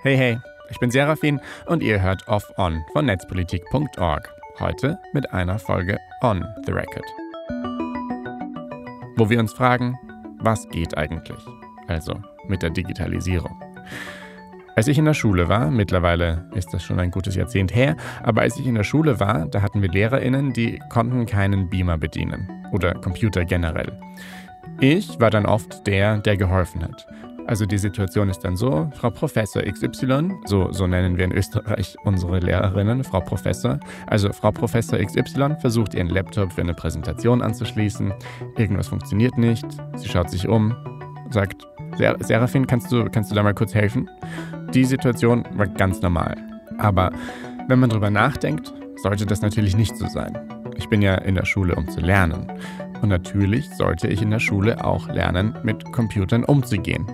[0.00, 0.38] Hey, hey,
[0.70, 4.32] ich bin Serafin und ihr hört Off On von netzpolitik.org.
[4.60, 7.04] Heute mit einer Folge On the Record.
[9.16, 9.98] Wo wir uns fragen,
[10.38, 11.40] was geht eigentlich?
[11.88, 12.14] Also
[12.46, 13.60] mit der Digitalisierung.
[14.76, 18.42] Als ich in der Schule war, mittlerweile ist das schon ein gutes Jahrzehnt her, aber
[18.42, 22.48] als ich in der Schule war, da hatten wir Lehrerinnen, die konnten keinen Beamer bedienen
[22.70, 23.98] oder Computer generell.
[24.78, 27.04] Ich war dann oft der, der geholfen hat.
[27.48, 31.96] Also die Situation ist dann so, Frau Professor XY, so, so nennen wir in Österreich
[32.04, 33.80] unsere Lehrerinnen, Frau Professor.
[34.06, 38.12] Also Frau Professor XY versucht ihren Laptop für eine Präsentation anzuschließen.
[38.58, 39.64] Irgendwas funktioniert nicht.
[39.96, 40.76] Sie schaut sich um,
[41.30, 41.66] sagt,
[42.20, 44.10] Serafin, kannst du, kannst du da mal kurz helfen?
[44.74, 46.36] Die Situation war ganz normal.
[46.76, 47.10] Aber
[47.66, 50.38] wenn man drüber nachdenkt, sollte das natürlich nicht so sein.
[50.76, 52.46] Ich bin ja in der Schule, um zu lernen.
[53.00, 57.06] Und natürlich sollte ich in der Schule auch lernen, mit Computern umzugehen.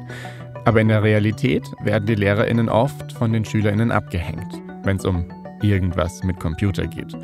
[0.65, 5.27] Aber in der Realität werden die Lehrerinnen oft von den Schülerinnen abgehängt, wenn es um
[5.63, 7.15] irgendwas mit Computer geht.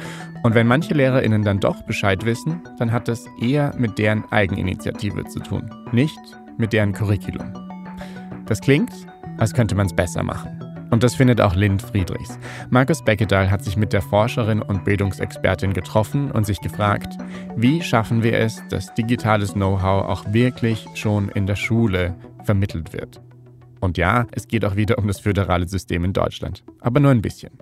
[0.42, 5.24] Und wenn manche Lehrerinnen dann doch Bescheid wissen, dann hat das eher mit deren Eigeninitiative
[5.26, 6.18] zu tun, nicht
[6.56, 7.52] mit deren Curriculum.
[8.46, 8.92] Das klingt,
[9.38, 10.69] als könnte man es besser machen.
[10.90, 12.38] Und das findet auch Lind Friedrichs.
[12.68, 17.16] Markus Beckedahl hat sich mit der Forscherin und Bildungsexpertin getroffen und sich gefragt,
[17.56, 23.20] wie schaffen wir es, dass digitales Know-how auch wirklich schon in der Schule vermittelt wird.
[23.80, 27.22] Und ja, es geht auch wieder um das föderale System in Deutschland, aber nur ein
[27.22, 27.52] bisschen.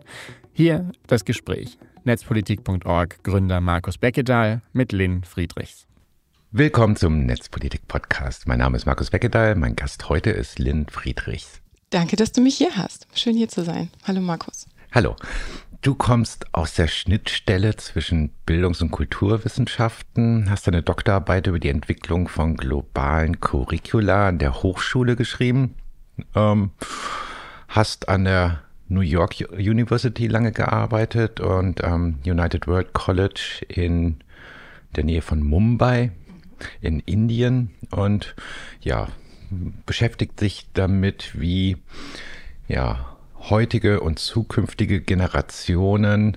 [0.53, 1.79] Hier das Gespräch.
[2.05, 5.87] Netzpolitik.org Gründer Markus Beckedahl mit Lynn Friedrichs.
[6.51, 8.49] Willkommen zum Netzpolitik-Podcast.
[8.49, 11.61] Mein Name ist Markus Beckedahl, mein Gast heute ist Lynn Friedrichs.
[11.91, 13.07] Danke, dass du mich hier hast.
[13.15, 13.91] Schön hier zu sein.
[14.07, 14.67] Hallo Markus.
[14.93, 15.17] Hallo.
[15.81, 22.29] Du kommst aus der Schnittstelle zwischen Bildungs- und Kulturwissenschaften, hast eine Doktorarbeit über die Entwicklung
[22.29, 25.77] von globalen Curricula an der Hochschule geschrieben,
[26.35, 26.73] ähm,
[27.69, 34.17] hast an der New York University lange gearbeitet und ähm, United World College in
[34.97, 36.11] der Nähe von Mumbai
[36.81, 38.35] in Indien und
[38.81, 39.09] ja,
[39.87, 41.77] beschäftigt sich damit, wie
[42.69, 43.17] ja,
[43.49, 46.37] heutige und zukünftige Generationen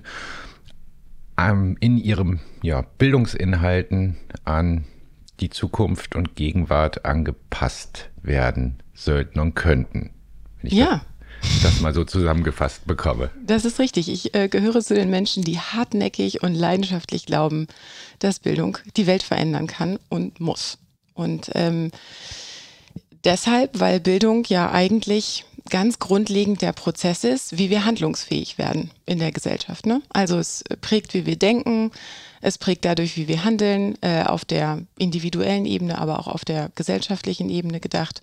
[1.38, 4.84] ähm, in ihrem ja, Bildungsinhalten an
[5.40, 10.10] die Zukunft und Gegenwart angepasst werden sollten und könnten.
[10.62, 11.02] ja.
[11.40, 13.30] Das, das mal so zusammengefasst bekomme.
[13.44, 14.08] Das ist richtig.
[14.08, 17.66] Ich äh, gehöre zu den Menschen, die hartnäckig und leidenschaftlich glauben,
[18.20, 20.78] dass Bildung die Welt verändern kann und muss.
[21.14, 21.90] Und ähm,
[23.24, 29.18] deshalb, weil Bildung ja eigentlich ganz grundlegend der Prozess ist, wie wir handlungsfähig werden in
[29.18, 29.86] der Gesellschaft.
[29.86, 30.02] Ne?
[30.10, 31.92] Also es prägt, wie wir denken,
[32.40, 36.70] es prägt dadurch, wie wir handeln, äh, auf der individuellen Ebene, aber auch auf der
[36.74, 38.22] gesellschaftlichen Ebene gedacht.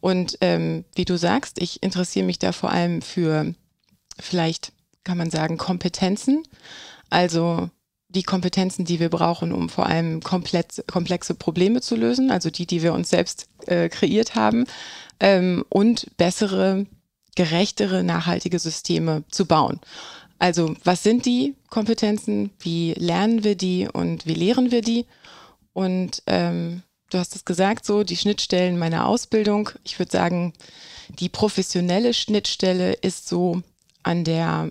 [0.00, 3.54] Und ähm, wie du sagst, ich interessiere mich da vor allem für
[4.18, 4.72] vielleicht,
[5.04, 6.42] kann man sagen, Kompetenzen.
[7.10, 7.70] Also
[8.14, 12.66] die Kompetenzen, die wir brauchen, um vor allem komplex, komplexe Probleme zu lösen, also die,
[12.66, 14.66] die wir uns selbst äh, kreiert haben,
[15.20, 16.86] ähm, und bessere,
[17.36, 19.80] gerechtere, nachhaltige Systeme zu bauen.
[20.38, 25.06] Also was sind die Kompetenzen, wie lernen wir die und wie lehren wir die?
[25.72, 29.70] Und ähm, du hast es gesagt, so die Schnittstellen meiner Ausbildung.
[29.84, 30.54] Ich würde sagen,
[31.18, 33.62] die professionelle Schnittstelle ist so
[34.02, 34.70] an der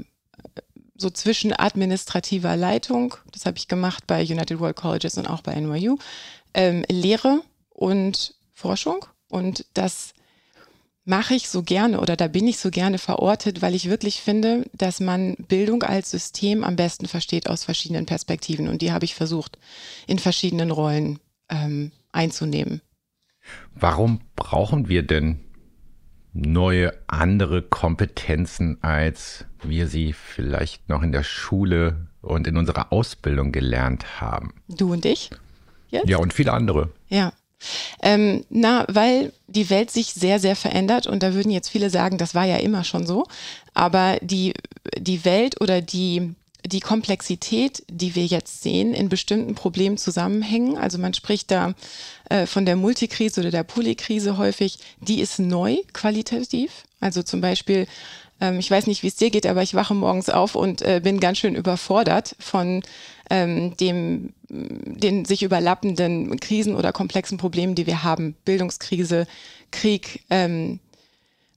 [0.99, 5.59] so zwischen administrativer Leitung, das habe ich gemacht bei United World Colleges und auch bei
[5.59, 5.97] NYU,
[6.53, 9.05] ähm, Lehre und Forschung.
[9.29, 10.13] Und das
[11.05, 14.65] mache ich so gerne oder da bin ich so gerne verortet, weil ich wirklich finde,
[14.73, 18.67] dass man Bildung als System am besten versteht aus verschiedenen Perspektiven.
[18.67, 19.57] Und die habe ich versucht,
[20.05, 22.81] in verschiedenen Rollen ähm, einzunehmen.
[23.73, 25.39] Warum brauchen wir denn
[26.33, 33.51] neue, andere Kompetenzen, als wir sie vielleicht noch in der Schule und in unserer Ausbildung
[33.51, 34.53] gelernt haben.
[34.67, 35.29] Du und ich?
[35.89, 36.07] Jetzt?
[36.07, 36.89] Ja, und viele andere.
[37.07, 37.33] Ja.
[38.01, 42.17] Ähm, na, weil die Welt sich sehr, sehr verändert und da würden jetzt viele sagen,
[42.17, 43.25] das war ja immer schon so.
[43.73, 44.53] Aber die,
[44.97, 46.35] die Welt oder die
[46.65, 51.73] die Komplexität, die wir jetzt sehen, in bestimmten Problemzusammenhängen, also man spricht da
[52.29, 56.83] äh, von der Multikrise oder der Polykrise häufig, die ist neu qualitativ.
[56.99, 57.87] Also zum Beispiel,
[58.39, 61.01] ähm, ich weiß nicht, wie es dir geht, aber ich wache morgens auf und äh,
[61.03, 62.83] bin ganz schön überfordert von
[63.29, 68.35] ähm, dem, den sich überlappenden Krisen oder komplexen Problemen, die wir haben.
[68.45, 69.27] Bildungskrise,
[69.71, 70.79] Krieg, ähm,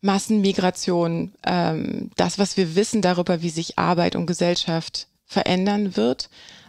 [0.00, 6.28] Massenmigration, ähm, das, was wir wissen darüber, wie sich Arbeit und Gesellschaft verändern wird,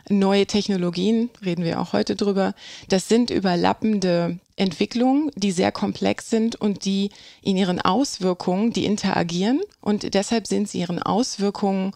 [0.09, 2.53] neue Technologien, reden wir auch heute drüber.
[2.89, 7.09] Das sind überlappende Entwicklungen, die sehr komplex sind und die
[7.41, 11.91] in ihren Auswirkungen, die interagieren und deshalb sind sie ihren Auswirkungen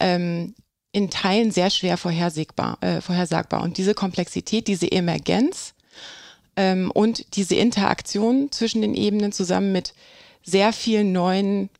[0.00, 0.54] ähm,
[0.92, 3.62] in Teilen sehr schwer vorhersagbar, äh, vorhersagbar.
[3.62, 5.74] Und diese Komplexität, diese Emergenz
[6.56, 9.94] ähm, und diese Interaktion zwischen den Ebenen zusammen mit
[10.42, 11.70] sehr vielen neuen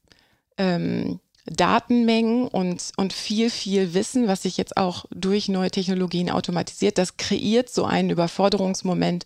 [0.56, 6.98] ähm, Datenmengen und, und viel, viel Wissen, was sich jetzt auch durch neue Technologien automatisiert,
[6.98, 9.24] das kreiert so einen Überforderungsmoment,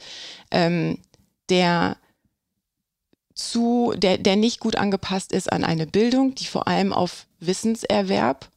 [0.51, 0.99] ähm,
[1.51, 1.99] der
[3.35, 8.49] zu, der, der nicht gut angepasst ist an eine Bildung, die vor allem auf Wissenserwerb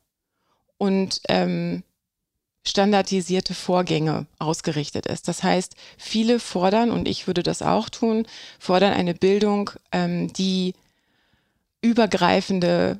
[0.77, 1.83] und ähm,
[2.65, 5.27] standardisierte Vorgänge ausgerichtet ist.
[5.27, 8.25] Das heißt, viele fordern, und ich würde das auch tun,
[8.57, 10.75] fordern eine Bildung, ähm, die
[11.81, 12.99] übergreifende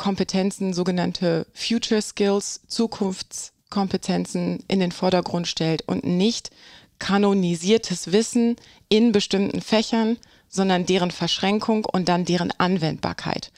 [0.00, 6.50] Kompetenzen, sogenannte Future Skills, Zukunftskompetenzen in den Vordergrund stellt und nicht
[6.98, 8.56] kanonisiertes Wissen
[8.88, 10.16] in bestimmten Fächern,
[10.48, 13.52] sondern deren Verschränkung und dann deren Anwendbarkeit.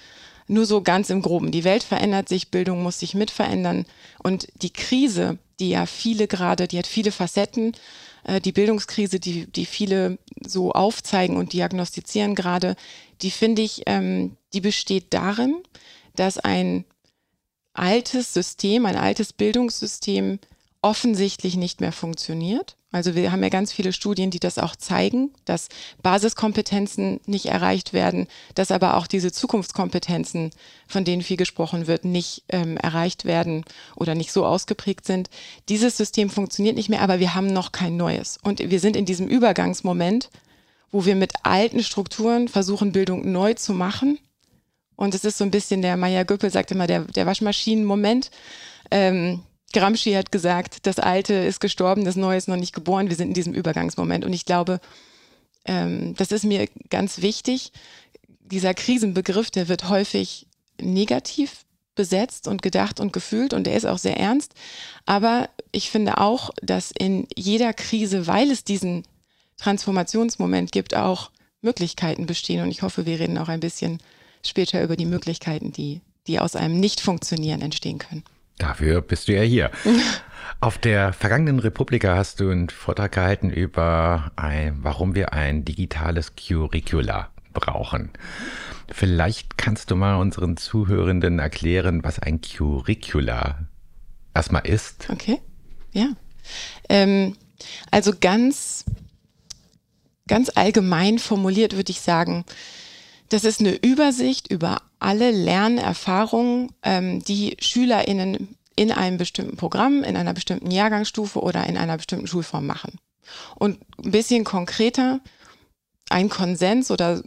[0.48, 1.52] Nur so ganz im Groben.
[1.52, 3.86] Die Welt verändert sich, Bildung muss sich mit verändern.
[4.20, 7.72] Und die Krise, die ja viele gerade, die hat viele Facetten,
[8.24, 12.74] äh, die Bildungskrise, die, die viele so aufzeigen und diagnostizieren gerade,
[13.22, 15.62] die finde ich, ähm, die besteht darin,
[16.16, 16.84] dass ein
[17.74, 20.38] altes System, ein altes Bildungssystem
[20.82, 22.76] offensichtlich nicht mehr funktioniert.
[22.90, 25.68] Also wir haben ja ganz viele Studien, die das auch zeigen, dass
[26.02, 30.50] Basiskompetenzen nicht erreicht werden, dass aber auch diese Zukunftskompetenzen,
[30.86, 33.64] von denen viel gesprochen wird, nicht ähm, erreicht werden
[33.96, 35.30] oder nicht so ausgeprägt sind.
[35.70, 38.38] Dieses System funktioniert nicht mehr, aber wir haben noch kein neues.
[38.42, 40.28] Und wir sind in diesem Übergangsmoment,
[40.90, 44.18] wo wir mit alten Strukturen versuchen, Bildung neu zu machen
[44.96, 48.30] und es ist so ein bisschen der Maya Göppel sagt immer der, der Waschmaschinen-Moment.
[48.90, 49.42] Ähm,
[49.72, 53.08] Gramsci hat gesagt, das Alte ist gestorben, das Neue ist noch nicht geboren.
[53.08, 54.24] Wir sind in diesem Übergangsmoment.
[54.24, 54.80] Und ich glaube,
[55.64, 57.72] ähm, das ist mir ganz wichtig.
[58.40, 60.46] Dieser Krisenbegriff, der wird häufig
[60.80, 61.64] negativ
[61.94, 64.54] besetzt und gedacht und gefühlt und der ist auch sehr ernst.
[65.06, 69.04] Aber ich finde auch, dass in jeder Krise, weil es diesen
[69.58, 71.30] Transformationsmoment gibt, auch
[71.60, 72.62] Möglichkeiten bestehen.
[72.62, 73.98] Und ich hoffe, wir reden auch ein bisschen
[74.46, 78.24] später über die Möglichkeiten, die, die aus einem Nicht-Funktionieren entstehen können.
[78.58, 79.70] Dafür bist du ja hier.
[80.60, 86.34] Auf der vergangenen Republika hast du einen Vortrag gehalten über, ein, warum wir ein digitales
[86.36, 88.10] Curricula brauchen.
[88.88, 93.66] Vielleicht kannst du mal unseren Zuhörenden erklären, was ein Curricula
[94.34, 95.08] erstmal ist.
[95.10, 95.40] Okay,
[95.92, 96.08] ja.
[96.88, 97.36] Ähm,
[97.90, 98.84] also ganz,
[100.28, 102.44] ganz allgemein formuliert würde ich sagen,
[103.32, 110.16] das ist eine Übersicht über alle Lernerfahrungen, ähm, die SchülerInnen in einem bestimmten Programm, in
[110.16, 112.98] einer bestimmten Jahrgangsstufe oder in einer bestimmten Schulform machen.
[113.54, 115.20] Und ein bisschen konkreter,
[116.10, 117.22] ein Konsens oder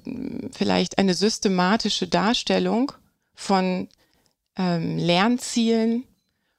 [0.52, 2.92] vielleicht eine systematische Darstellung
[3.34, 3.88] von
[4.58, 6.04] ähm, Lernzielen,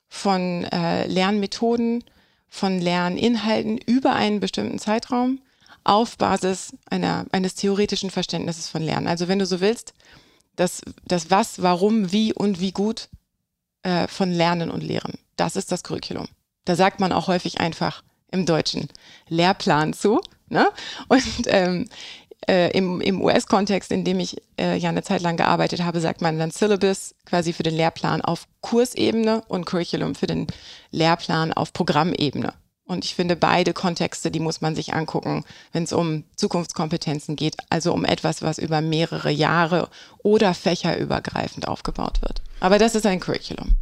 [0.08, 2.02] von äh, Lernmethoden,
[2.48, 5.40] von Lerninhalten über einen bestimmten Zeitraum
[5.86, 9.06] auf Basis einer, eines theoretischen Verständnisses von Lernen.
[9.06, 9.94] Also wenn du so willst,
[10.56, 13.08] das, das Was, Warum, Wie und Wie gut
[13.82, 15.18] äh, von Lernen und Lehren.
[15.36, 16.28] Das ist das Curriculum.
[16.64, 18.02] Da sagt man auch häufig einfach
[18.32, 18.88] im Deutschen
[19.28, 20.20] Lehrplan zu.
[20.48, 20.68] Ne?
[21.08, 21.88] Und ähm,
[22.48, 26.20] äh, im, im US-Kontext, in dem ich äh, ja eine Zeit lang gearbeitet habe, sagt
[26.20, 30.46] man dann Syllabus quasi für den Lehrplan auf Kursebene und Curriculum für den
[30.90, 32.52] Lehrplan auf Programmebene.
[32.86, 37.56] Und ich finde, beide Kontexte, die muss man sich angucken, wenn es um Zukunftskompetenzen geht,
[37.68, 39.88] also um etwas, was über mehrere Jahre
[40.22, 42.42] oder fächerübergreifend aufgebaut wird.
[42.60, 43.74] Aber das ist ein Curriculum.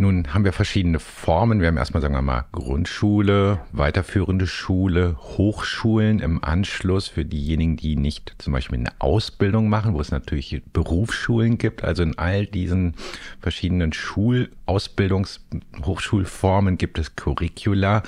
[0.00, 1.60] Nun haben wir verschiedene Formen.
[1.60, 7.96] Wir haben erstmal, sagen wir mal, Grundschule, weiterführende Schule, Hochschulen im Anschluss für diejenigen, die
[7.96, 11.82] nicht zum Beispiel eine Ausbildung machen, wo es natürlich Berufsschulen gibt.
[11.82, 12.94] Also in all diesen
[13.40, 15.40] verschiedenen Schulausbildungs-,
[15.84, 18.04] Hochschulformen gibt es Curricula.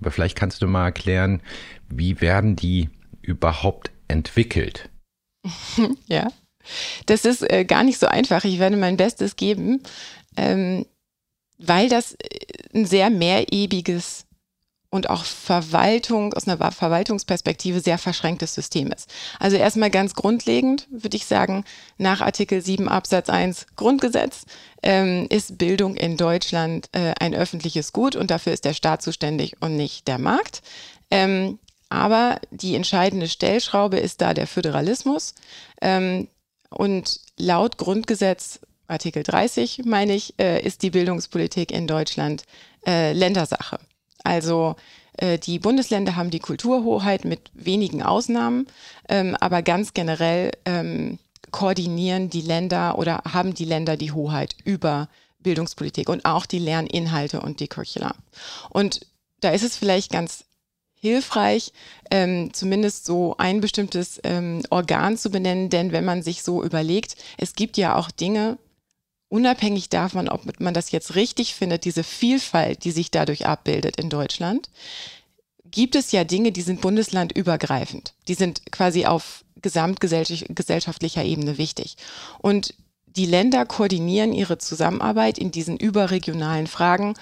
[0.00, 1.40] Aber vielleicht kannst du mal erklären,
[1.88, 2.90] wie werden die
[3.22, 4.90] überhaupt entwickelt?
[6.08, 6.28] Ja,
[7.06, 8.44] das ist äh, gar nicht so einfach.
[8.44, 9.80] Ich werde mein Bestes geben.
[10.38, 10.86] Ähm,
[11.58, 12.38] weil das äh,
[12.72, 14.24] ein sehr mehrebiges
[14.90, 19.12] und auch Verwaltung, aus einer Verwaltungsperspektive sehr verschränktes System ist.
[19.38, 21.64] Also erstmal ganz grundlegend würde ich sagen,
[21.98, 24.46] nach Artikel 7 Absatz 1 Grundgesetz
[24.82, 29.56] ähm, ist Bildung in Deutschland äh, ein öffentliches Gut und dafür ist der Staat zuständig
[29.60, 30.62] und nicht der Markt.
[31.10, 31.58] Ähm,
[31.90, 35.34] aber die entscheidende Stellschraube ist da der Föderalismus.
[35.82, 36.28] Ähm,
[36.70, 42.44] und laut Grundgesetz Artikel 30, meine ich, äh, ist die Bildungspolitik in Deutschland
[42.86, 43.78] äh, Ländersache.
[44.24, 44.76] Also
[45.18, 48.66] äh, die Bundesländer haben die Kulturhoheit mit wenigen Ausnahmen,
[49.08, 51.18] ähm, aber ganz generell ähm,
[51.50, 55.08] koordinieren die Länder oder haben die Länder die Hoheit über
[55.40, 58.14] Bildungspolitik und auch die Lerninhalte und die Curricula.
[58.70, 59.06] Und
[59.40, 60.44] da ist es vielleicht ganz
[61.00, 61.72] hilfreich,
[62.10, 67.16] ähm, zumindest so ein bestimmtes ähm, Organ zu benennen, denn wenn man sich so überlegt,
[67.36, 68.58] es gibt ja auch Dinge,
[69.28, 74.10] unabhängig davon, ob man das jetzt richtig findet, diese Vielfalt, die sich dadurch abbildet in
[74.10, 74.70] Deutschland,
[75.70, 78.14] gibt es ja Dinge, die sind bundeslandübergreifend.
[78.26, 81.96] Die sind quasi auf gesamtgesellschaftlicher Ebene wichtig.
[82.40, 82.74] Und
[83.06, 87.14] die Länder koordinieren ihre Zusammenarbeit in diesen überregionalen Fragen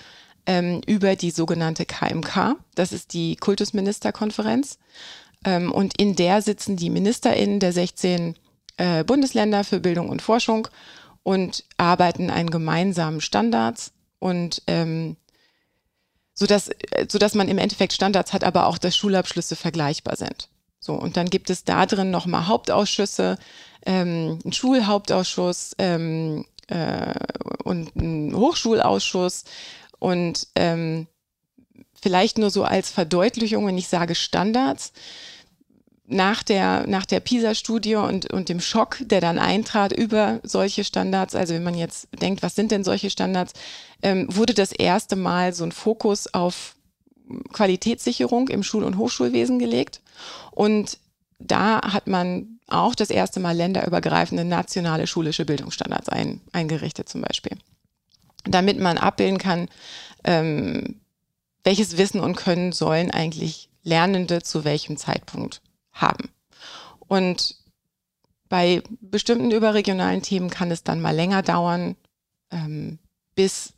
[0.47, 2.57] ähm, über die sogenannte KMK.
[2.75, 4.79] Das ist die Kultusministerkonferenz.
[5.45, 8.37] Ähm, und in der sitzen die MinisterInnen der 16
[8.77, 10.69] äh, Bundesländer für Bildung und Forschung
[11.27, 13.91] und arbeiten an gemeinsamen Standards
[14.21, 15.17] und ähm,
[16.35, 20.49] sodass, äh, sodass man im Endeffekt Standards hat, aber auch, dass Schulabschlüsse vergleichbar sind.
[20.79, 23.39] So, und dann gibt es da drin nochmal Hauptausschüsse,
[23.85, 27.15] ähm, einen Schulhauptausschuss ähm, äh,
[27.65, 29.47] und einen Hochschulausschuss
[29.99, 31.09] und ähm,
[32.01, 34.93] vielleicht nur so als Verdeutlichung, wenn ich sage Standards,
[36.09, 41.35] nach der, nach der PISA-Studie und, und dem Schock, der dann eintrat über solche Standards,
[41.35, 43.55] also wenn man jetzt denkt, was sind denn solche Standards,
[44.03, 46.77] ähm, wurde das erste Mal so ein Fokus auf
[47.53, 50.01] Qualitätssicherung im Schul- und Hochschulwesen gelegt.
[50.53, 50.99] Und
[51.39, 57.57] da hat man auch das erste Mal länderübergreifende nationale schulische Bildungsstandards ein, eingerichtet zum Beispiel.
[58.45, 59.69] Damit man abbilden kann,
[60.25, 61.01] ähm,
[61.65, 65.61] welches Wissen und Können sollen eigentlich Lernende zu welchem Zeitpunkt
[65.97, 66.31] haben.
[67.09, 67.57] Und
[68.49, 71.97] bei bestimmten überregionalen Themen kann es dann mal länger dauern,
[72.51, 72.99] ähm,
[73.35, 73.73] bis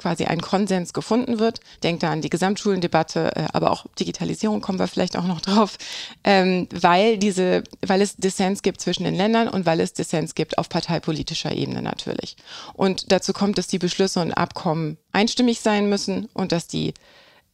[0.00, 1.60] quasi ein Konsens gefunden wird.
[1.82, 5.76] Denkt da an die Gesamtschulendebatte, äh, aber auch Digitalisierung kommen wir vielleicht auch noch drauf,
[6.24, 10.58] ähm, weil diese, weil es Dissens gibt zwischen den Ländern und weil es Dissens gibt
[10.58, 12.36] auf parteipolitischer Ebene natürlich.
[12.72, 16.94] Und dazu kommt, dass die Beschlüsse und Abkommen einstimmig sein müssen und dass die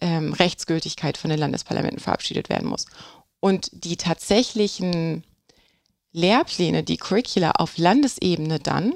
[0.01, 2.87] ähm, Rechtsgültigkeit von den Landesparlamenten verabschiedet werden muss.
[3.47, 5.23] Und die tatsächlichen
[6.11, 8.95] Lehrpläne, die Curricula auf Landesebene dann,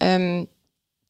[0.00, 0.48] ähm,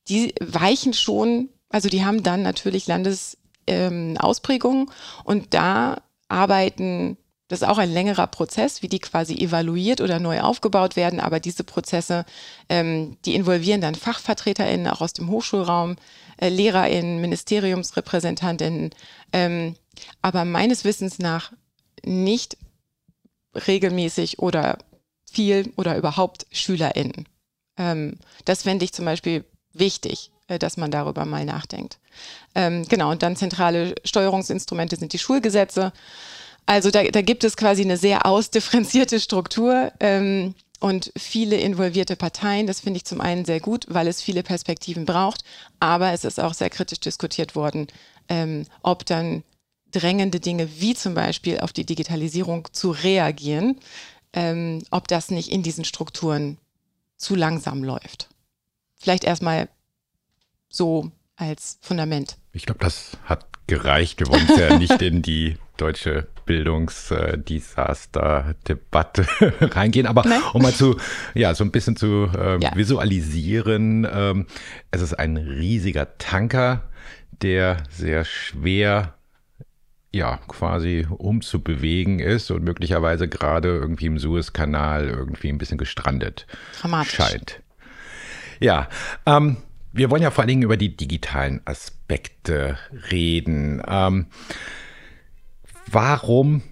[0.09, 4.93] die weichen schon, also die haben dann natürlich Landesausprägungen ähm,
[5.23, 10.41] und da arbeiten, das ist auch ein längerer Prozess, wie die quasi evaluiert oder neu
[10.41, 12.25] aufgebaut werden, aber diese Prozesse,
[12.69, 15.95] ähm, die involvieren dann FachvertreterInnen auch aus dem Hochschulraum,
[16.39, 18.91] äh, LehrerInnen, Ministeriumsrepräsentantinnen,
[19.33, 19.77] ähm,
[20.21, 21.53] aber meines Wissens nach
[22.07, 22.57] nicht
[23.55, 24.79] regelmäßig oder
[25.31, 27.29] viel oder überhaupt SchülerInnen.
[27.77, 31.99] Ähm, das fände ich zum Beispiel wichtig, äh, dass man darüber mal nachdenkt.
[32.55, 35.93] Ähm, genau, und dann zentrale Steuerungsinstrumente sind die Schulgesetze.
[36.65, 42.67] Also da, da gibt es quasi eine sehr ausdifferenzierte Struktur ähm, und viele involvierte Parteien.
[42.67, 45.45] Das finde ich zum einen sehr gut, weil es viele Perspektiven braucht,
[45.81, 47.87] aber es ist auch sehr kritisch diskutiert worden,
[48.29, 49.45] ähm, ob dann
[49.93, 53.79] drängende Dinge wie zum Beispiel auf die Digitalisierung zu reagieren,
[54.33, 56.59] ähm, ob das nicht in diesen Strukturen
[57.17, 58.29] zu langsam läuft.
[58.97, 59.69] Vielleicht erstmal
[60.69, 62.37] so als Fundament.
[62.53, 64.21] Ich glaube, das hat gereicht.
[64.21, 69.27] Wir wollen ja nicht in die deutsche Bildungsdesaster-Debatte
[69.61, 70.41] reingehen, aber Nein.
[70.53, 70.97] um mal zu,
[71.35, 72.75] ja, so ein bisschen zu äh, ja.
[72.75, 74.47] visualisieren, ähm,
[74.91, 76.85] es ist ein riesiger Tanker,
[77.43, 79.13] der sehr schwer
[80.17, 86.47] ja, quasi umzubewegen ist und möglicherweise gerade irgendwie im Suezkanal irgendwie ein bisschen gestrandet
[86.81, 87.15] Dramatisch.
[87.15, 87.63] scheint.
[88.59, 88.89] Ja,
[89.27, 89.59] ähm,
[89.93, 92.79] wir wollen ja vor allen Dingen über die digitalen Aspekte
[93.11, 93.83] reden.
[93.87, 94.27] Ähm,
[95.91, 96.63] warum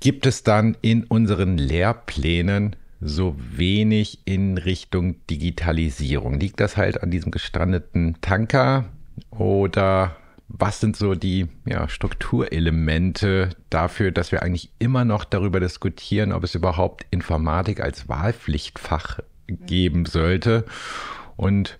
[0.00, 6.38] gibt es dann in unseren Lehrplänen so wenig in Richtung Digitalisierung?
[6.38, 8.86] Liegt das halt an diesem gestrandeten Tanker
[9.30, 10.16] oder
[10.54, 16.44] was sind so die ja, Strukturelemente dafür, dass wir eigentlich immer noch darüber diskutieren, ob
[16.44, 20.66] es überhaupt Informatik als Wahlpflichtfach geben sollte?
[21.36, 21.78] Und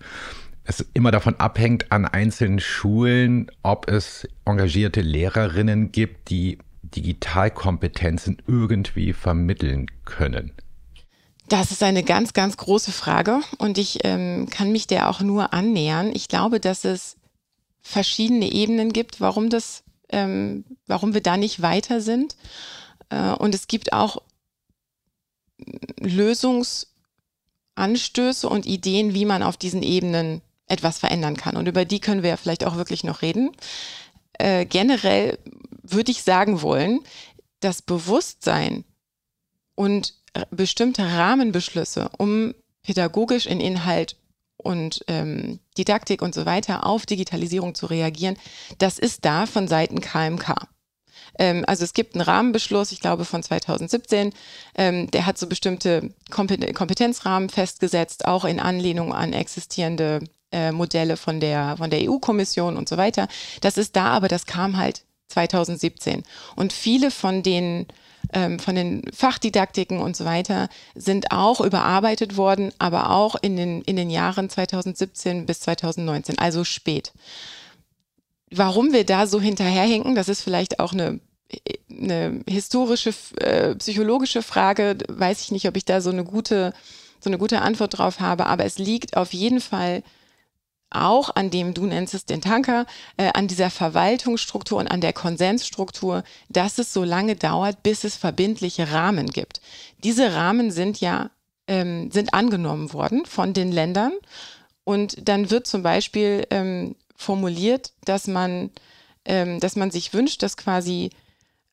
[0.63, 9.13] es immer davon abhängt an einzelnen Schulen, ob es engagierte Lehrerinnen gibt, die Digitalkompetenzen irgendwie
[9.13, 10.51] vermitteln können.
[11.49, 15.53] Das ist eine ganz, ganz große Frage und ich ähm, kann mich der auch nur
[15.53, 16.11] annähern.
[16.13, 17.17] Ich glaube, dass es
[17.83, 22.35] verschiedene Ebenen gibt, warum das, ähm, warum wir da nicht weiter sind.
[23.09, 24.23] Äh, und es gibt auch
[25.99, 31.57] Lösungsanstöße und Ideen, wie man auf diesen Ebenen etwas verändern kann.
[31.57, 33.51] Und über die können wir ja vielleicht auch wirklich noch reden.
[34.33, 35.37] Äh, generell
[35.83, 37.01] würde ich sagen wollen,
[37.59, 38.85] das Bewusstsein
[39.75, 40.13] und
[40.49, 44.15] bestimmte Rahmenbeschlüsse, um pädagogisch in Inhalt
[44.63, 48.37] und ähm, Didaktik und so weiter auf Digitalisierung zu reagieren,
[48.77, 50.67] das ist da von Seiten KMK.
[51.39, 54.33] Ähm, also es gibt einen Rahmenbeschluss, ich glaube von 2017,
[54.75, 60.19] ähm, der hat so bestimmte Kompetenzrahmen festgesetzt, auch in Anlehnung an existierende
[60.51, 63.27] äh, Modelle von der, von der EU-Kommission und so weiter.
[63.61, 66.23] Das ist da, aber das kam halt 2017.
[66.55, 67.87] Und viele von den
[68.33, 73.81] ähm, von den Fachdidaktiken und so weiter sind auch überarbeitet worden, aber auch in den,
[73.83, 77.13] in den Jahren 2017 bis 2019, also spät.
[78.51, 81.19] Warum wir da so hinterherhinken, das ist vielleicht auch eine
[81.89, 86.73] eine historische, äh, psychologische Frage, weiß ich nicht, ob ich da so eine gute,
[87.19, 90.03] so eine gute Antwort drauf habe, aber es liegt auf jeden Fall
[90.95, 92.85] auch an dem, du nennst es den Tanker,
[93.17, 98.15] äh, an dieser Verwaltungsstruktur und an der Konsensstruktur, dass es so lange dauert, bis es
[98.15, 99.61] verbindliche Rahmen gibt.
[100.03, 101.29] Diese Rahmen sind ja
[101.67, 104.11] ähm, sind angenommen worden von den Ländern
[104.83, 108.71] und dann wird zum Beispiel ähm, formuliert, dass man,
[109.25, 111.09] ähm, dass man sich wünscht, dass quasi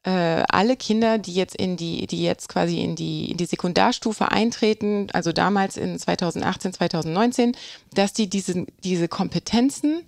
[0.03, 4.31] äh, alle Kinder, die jetzt in die, die jetzt quasi in die, in die Sekundarstufe
[4.31, 7.57] eintreten, also damals in 2018, 2019,
[7.93, 10.03] dass die diese, diese Kompetenzen,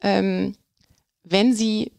[0.00, 0.54] ähm,
[1.24, 1.92] wenn sie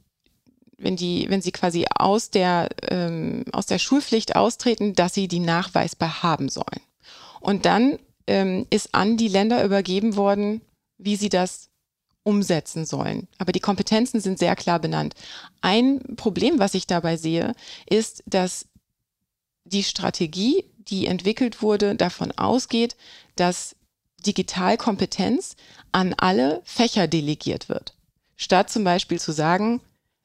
[0.81, 5.39] wenn die, wenn sie quasi aus der, ähm, aus der Schulpflicht austreten, dass sie die
[5.39, 6.79] nachweisbar haben sollen.
[7.41, 10.61] Und dann ähm, ist an die Länder übergeben worden,
[10.97, 11.68] wie sie das
[12.29, 13.27] umsetzen sollen.
[13.39, 15.15] Aber die Kompetenzen sind sehr klar benannt.
[15.61, 17.53] Ein Problem, was ich dabei sehe,
[17.89, 18.67] ist, dass
[19.65, 22.95] die Strategie, die entwickelt wurde, davon ausgeht,
[23.35, 23.75] dass
[24.25, 25.55] Digitalkompetenz
[25.91, 27.93] an alle Fächer delegiert wird.
[28.35, 29.81] Statt zum Beispiel zu sagen,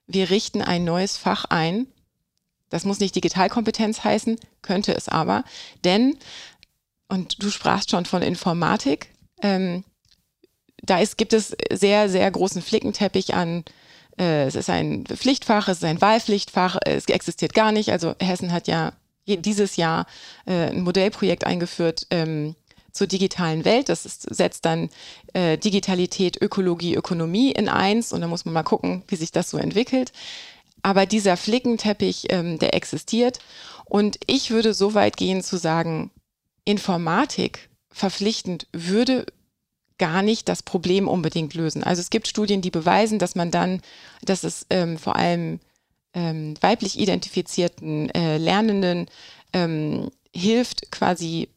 [0.06, 1.86] wir richten ein neues Fach ein,
[2.70, 5.44] das muss nicht Digitalkompetenz heißen, könnte es aber,
[5.84, 6.18] denn,
[7.08, 9.08] und du sprachst schon von Informatik,
[9.42, 9.84] ähm,
[10.86, 13.64] da ist, gibt es sehr, sehr großen Flickenteppich an.
[14.18, 17.90] Äh, es ist ein Pflichtfach, es ist ein Wahlpflichtfach, es existiert gar nicht.
[17.90, 18.92] Also Hessen hat ja
[19.26, 20.06] dieses Jahr
[20.46, 22.54] äh, ein Modellprojekt eingeführt ähm,
[22.92, 23.88] zur digitalen Welt.
[23.88, 24.90] Das ist, setzt dann
[25.32, 29.50] äh, Digitalität, Ökologie, Ökonomie in eins und da muss man mal gucken, wie sich das
[29.50, 30.12] so entwickelt.
[30.82, 33.38] Aber dieser Flickenteppich, ähm, der existiert.
[33.86, 36.10] Und ich würde so weit gehen zu sagen,
[36.64, 39.26] Informatik verpflichtend würde
[39.98, 41.84] gar nicht das Problem unbedingt lösen.
[41.84, 43.80] Also es gibt Studien, die beweisen, dass man dann,
[44.22, 45.60] dass es ähm, vor allem
[46.14, 49.06] ähm, weiblich identifizierten äh, Lernenden
[49.52, 51.48] ähm, hilft, quasi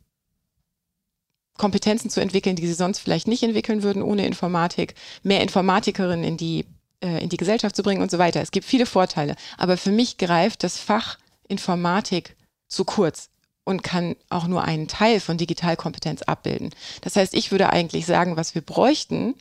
[1.58, 6.38] Kompetenzen zu entwickeln, die sie sonst vielleicht nicht entwickeln würden ohne Informatik, mehr Informatikerinnen in
[6.38, 6.66] die,
[7.04, 8.42] äh, in die Gesellschaft zu bringen und so weiter.
[8.42, 9.36] Es gibt viele Vorteile.
[9.58, 12.36] Aber für mich greift das Fach Informatik
[12.68, 13.30] zu kurz
[13.68, 16.70] und kann auch nur einen Teil von Digitalkompetenz abbilden.
[17.02, 19.36] Das heißt, ich würde eigentlich sagen, was wir bräuchten,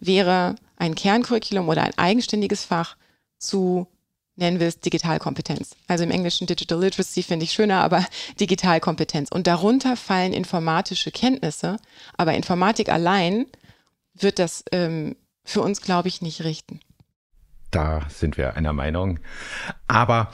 [0.00, 2.96] wäre ein Kerncurriculum oder ein eigenständiges Fach
[3.38, 3.86] zu
[4.34, 5.76] nennen wir es Digitalkompetenz.
[5.86, 8.04] Also im Englischen Digital Literacy finde ich schöner, aber
[8.40, 9.30] Digitalkompetenz.
[9.30, 11.76] Und darunter fallen informatische Kenntnisse,
[12.16, 13.46] aber Informatik allein
[14.14, 16.80] wird das ähm, für uns, glaube ich, nicht richten.
[17.70, 19.20] Da sind wir einer Meinung.
[19.86, 20.32] Aber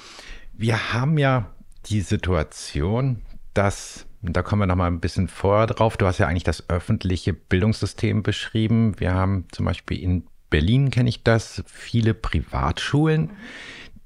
[0.55, 1.51] wir haben ja
[1.87, 3.23] die Situation,
[3.57, 6.69] dass, da kommen wir noch mal ein bisschen vorher drauf, du hast ja eigentlich das
[6.69, 8.99] öffentliche Bildungssystem beschrieben.
[8.99, 13.31] Wir haben zum Beispiel in Berlin, kenne ich das, viele Privatschulen,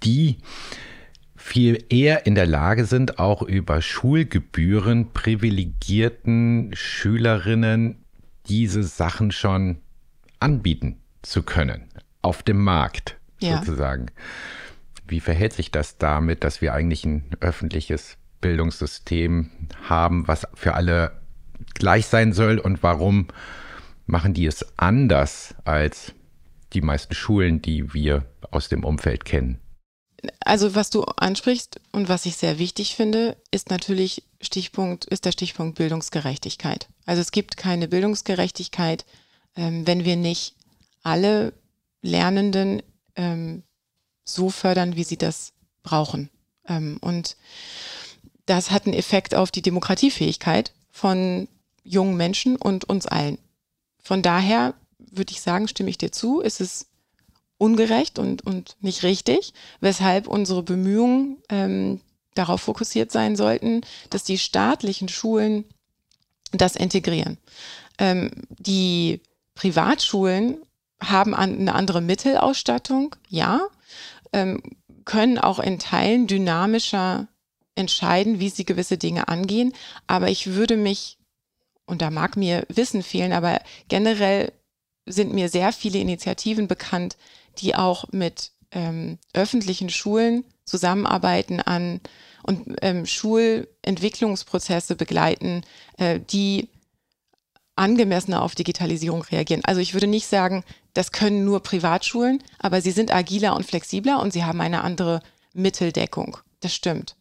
[0.02, 0.38] die
[1.36, 8.04] viel eher in der Lage sind, auch über Schulgebühren privilegierten Schülerinnen
[8.46, 9.78] diese Sachen schon
[10.38, 11.88] anbieten zu können
[12.22, 13.58] auf dem Markt ja.
[13.58, 14.06] sozusagen.
[15.06, 19.50] Wie verhält sich das damit, dass wir eigentlich ein öffentliches Bildungssystem
[19.88, 21.12] haben, was für alle
[21.74, 23.28] gleich sein soll und warum
[24.06, 26.12] machen die es anders als
[26.72, 29.60] die meisten Schulen, die wir aus dem Umfeld kennen?
[30.40, 35.32] Also was du ansprichst und was ich sehr wichtig finde, ist natürlich Stichpunkt, ist der
[35.32, 36.88] Stichpunkt Bildungsgerechtigkeit.
[37.06, 39.06] Also es gibt keine Bildungsgerechtigkeit,
[39.56, 40.56] ähm, wenn wir nicht
[41.02, 41.54] alle
[42.02, 42.82] Lernenden
[43.16, 43.62] ähm,
[44.24, 46.30] so fördern, wie sie das brauchen.
[46.66, 47.36] Ähm, und
[48.50, 51.46] das hat einen Effekt auf die Demokratiefähigkeit von
[51.84, 53.38] jungen Menschen und uns allen.
[54.02, 56.86] Von daher würde ich sagen, stimme ich dir zu, ist es
[57.58, 62.00] ungerecht und, und nicht richtig, weshalb unsere Bemühungen ähm,
[62.34, 65.64] darauf fokussiert sein sollten, dass die staatlichen Schulen
[66.50, 67.38] das integrieren.
[67.98, 69.20] Ähm, die
[69.54, 70.58] Privatschulen
[71.00, 73.60] haben eine andere Mittelausstattung, ja,
[74.32, 74.60] ähm,
[75.04, 77.28] können auch in Teilen dynamischer
[77.80, 79.72] entscheiden, wie sie gewisse Dinge angehen.
[80.06, 81.18] Aber ich würde mich,
[81.86, 84.52] und da mag mir Wissen fehlen, aber generell
[85.06, 87.16] sind mir sehr viele Initiativen bekannt,
[87.58, 92.00] die auch mit ähm, öffentlichen Schulen zusammenarbeiten an
[92.42, 95.62] und ähm, Schulentwicklungsprozesse begleiten,
[95.98, 96.68] äh, die
[97.76, 99.62] angemessener auf Digitalisierung reagieren.
[99.64, 100.64] Also ich würde nicht sagen,
[100.94, 105.22] das können nur Privatschulen, aber sie sind agiler und flexibler und sie haben eine andere
[105.54, 106.36] Mitteldeckung.
[106.60, 107.16] Das stimmt.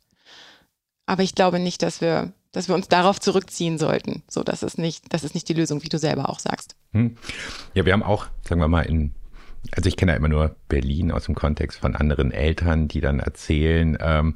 [1.09, 4.21] Aber ich glaube nicht, dass wir, dass wir uns darauf zurückziehen sollten.
[4.29, 6.75] So, das ist nicht, das ist nicht die Lösung, wie du selber auch sagst.
[6.91, 7.17] Hm.
[7.73, 9.15] Ja, wir haben auch, sagen wir mal, in
[9.75, 13.19] also ich kenne ja immer nur Berlin aus dem Kontext von anderen Eltern, die dann
[13.19, 14.35] erzählen, ähm,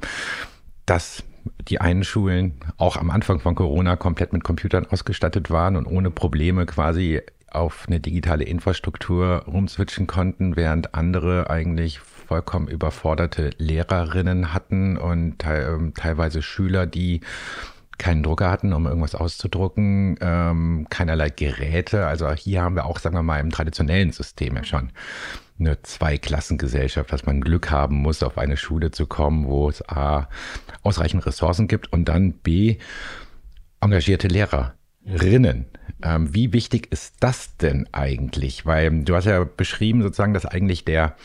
[0.84, 1.22] dass
[1.68, 6.10] die einen Schulen auch am Anfang von Corona komplett mit Computern ausgestattet waren und ohne
[6.10, 14.96] Probleme quasi auf eine digitale Infrastruktur rumswitchen konnten, während andere eigentlich vollkommen überforderte Lehrerinnen hatten
[14.96, 17.20] und te ähm, teilweise Schüler, die
[17.98, 22.06] keinen Drucker hatten, um irgendwas auszudrucken, ähm, keinerlei Geräte.
[22.06, 24.90] Also hier haben wir auch, sagen wir mal, im traditionellen System ja schon
[25.58, 30.28] eine Zweiklassengesellschaft, dass man Glück haben muss, auf eine Schule zu kommen, wo es A,
[30.82, 32.76] ausreichend Ressourcen gibt und dann B,
[33.80, 35.66] engagierte Lehrerinnen.
[36.02, 38.66] Ähm, wie wichtig ist das denn eigentlich?
[38.66, 41.16] Weil du hast ja beschrieben sozusagen, dass eigentlich der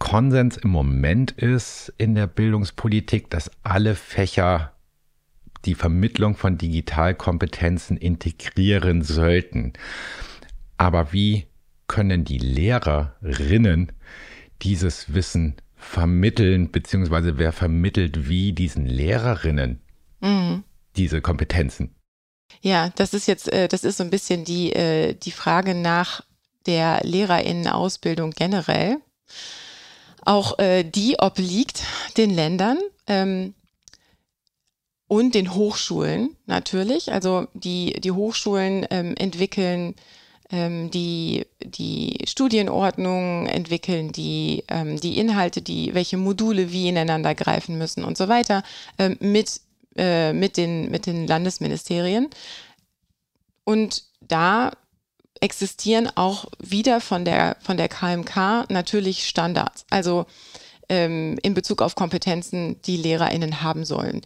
[0.00, 4.72] Konsens im Moment ist in der Bildungspolitik, dass alle Fächer
[5.66, 9.74] die Vermittlung von Digitalkompetenzen integrieren sollten.
[10.78, 11.46] Aber wie
[11.86, 13.92] können die Lehrerinnen
[14.62, 19.80] dieses Wissen vermitteln, beziehungsweise wer vermittelt wie diesen Lehrerinnen
[20.20, 20.64] mhm.
[20.96, 21.94] diese Kompetenzen?
[22.62, 26.22] Ja, das ist jetzt, äh, das ist so ein bisschen die, äh, die Frage nach
[26.66, 28.96] der Lehrerinnenausbildung generell.
[30.24, 31.82] Auch äh, die obliegt
[32.16, 33.54] den Ländern ähm,
[35.08, 37.12] und den Hochschulen natürlich.
[37.12, 39.94] Also die, die Hochschulen ähm, entwickeln
[40.50, 47.78] ähm, die, die Studienordnung entwickeln, die, ähm, die Inhalte, die, welche Module wie ineinander greifen
[47.78, 48.62] müssen und so weiter,
[48.98, 49.60] ähm, mit,
[49.96, 52.28] äh, mit, den, mit den Landesministerien.
[53.64, 54.72] Und da
[55.40, 59.84] existieren auch wieder von der, von der KMK natürlich Standards.
[59.90, 60.26] Also
[60.88, 64.22] ähm, in Bezug auf Kompetenzen, die LehrerInnen haben sollen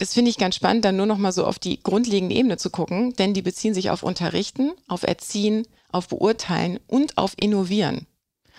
[0.00, 2.70] das finde ich ganz spannend, dann nur noch mal so auf die grundlegende Ebene zu
[2.70, 8.06] gucken, denn die beziehen sich auf Unterrichten, auf Erziehen, auf Beurteilen und auf Innovieren.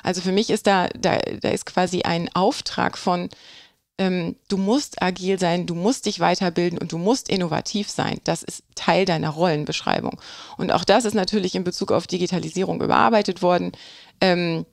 [0.03, 3.29] Also für mich ist da, da, da ist quasi ein Auftrag von,
[3.97, 8.19] ähm, du musst agil sein, du musst dich weiterbilden und du musst innovativ sein.
[8.23, 10.19] Das ist Teil deiner Rollenbeschreibung.
[10.57, 13.71] Und auch das ist natürlich in Bezug auf Digitalisierung überarbeitet worden.
[14.19, 14.65] Ähm,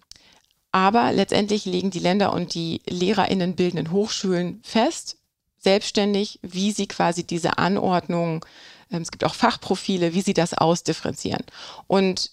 [0.72, 5.16] aber letztendlich legen die Länder und die LehrerInnen bildenden Hochschulen fest,
[5.58, 8.44] selbstständig, wie sie quasi diese Anordnung,
[8.90, 11.44] ähm, es gibt auch Fachprofile, wie sie das ausdifferenzieren.
[11.86, 12.30] Und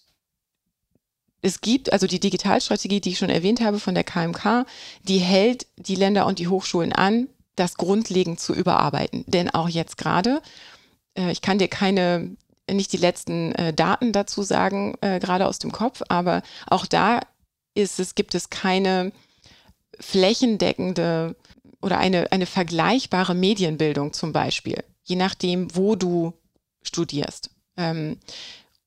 [1.46, 4.66] es gibt also die Digitalstrategie, die ich schon erwähnt habe von der KMK,
[5.04, 9.24] die hält die Länder und die Hochschulen an, das grundlegend zu überarbeiten.
[9.28, 10.42] Denn auch jetzt gerade,
[11.16, 12.36] äh, ich kann dir keine,
[12.70, 17.20] nicht die letzten äh, Daten dazu sagen, äh, gerade aus dem Kopf, aber auch da
[17.76, 19.12] ist es, gibt es keine
[20.00, 21.36] flächendeckende
[21.80, 26.34] oder eine, eine vergleichbare Medienbildung zum Beispiel, je nachdem, wo du
[26.82, 27.52] studierst.
[27.78, 28.18] Ähm,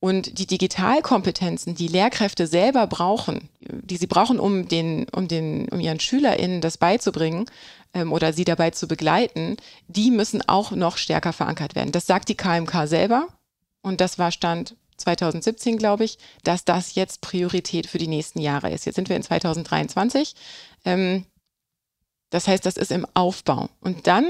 [0.00, 5.80] und die Digitalkompetenzen, die Lehrkräfte selber brauchen, die sie brauchen, um, den, um, den, um
[5.80, 7.46] ihren SchülerInnen das beizubringen
[7.94, 9.56] ähm, oder sie dabei zu begleiten,
[9.88, 11.92] die müssen auch noch stärker verankert werden.
[11.92, 13.28] Das sagt die KMK selber.
[13.82, 18.70] Und das war Stand 2017, glaube ich, dass das jetzt Priorität für die nächsten Jahre
[18.70, 18.84] ist.
[18.84, 20.34] Jetzt sind wir in 2023.
[20.84, 21.24] Ähm,
[22.30, 23.68] das heißt, das ist im Aufbau.
[23.80, 24.26] Und dann,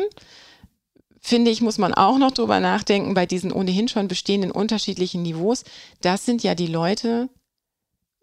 [1.28, 5.64] finde ich, muss man auch noch drüber nachdenken, bei diesen ohnehin schon bestehenden unterschiedlichen Niveaus.
[6.00, 7.28] Das sind ja die Leute,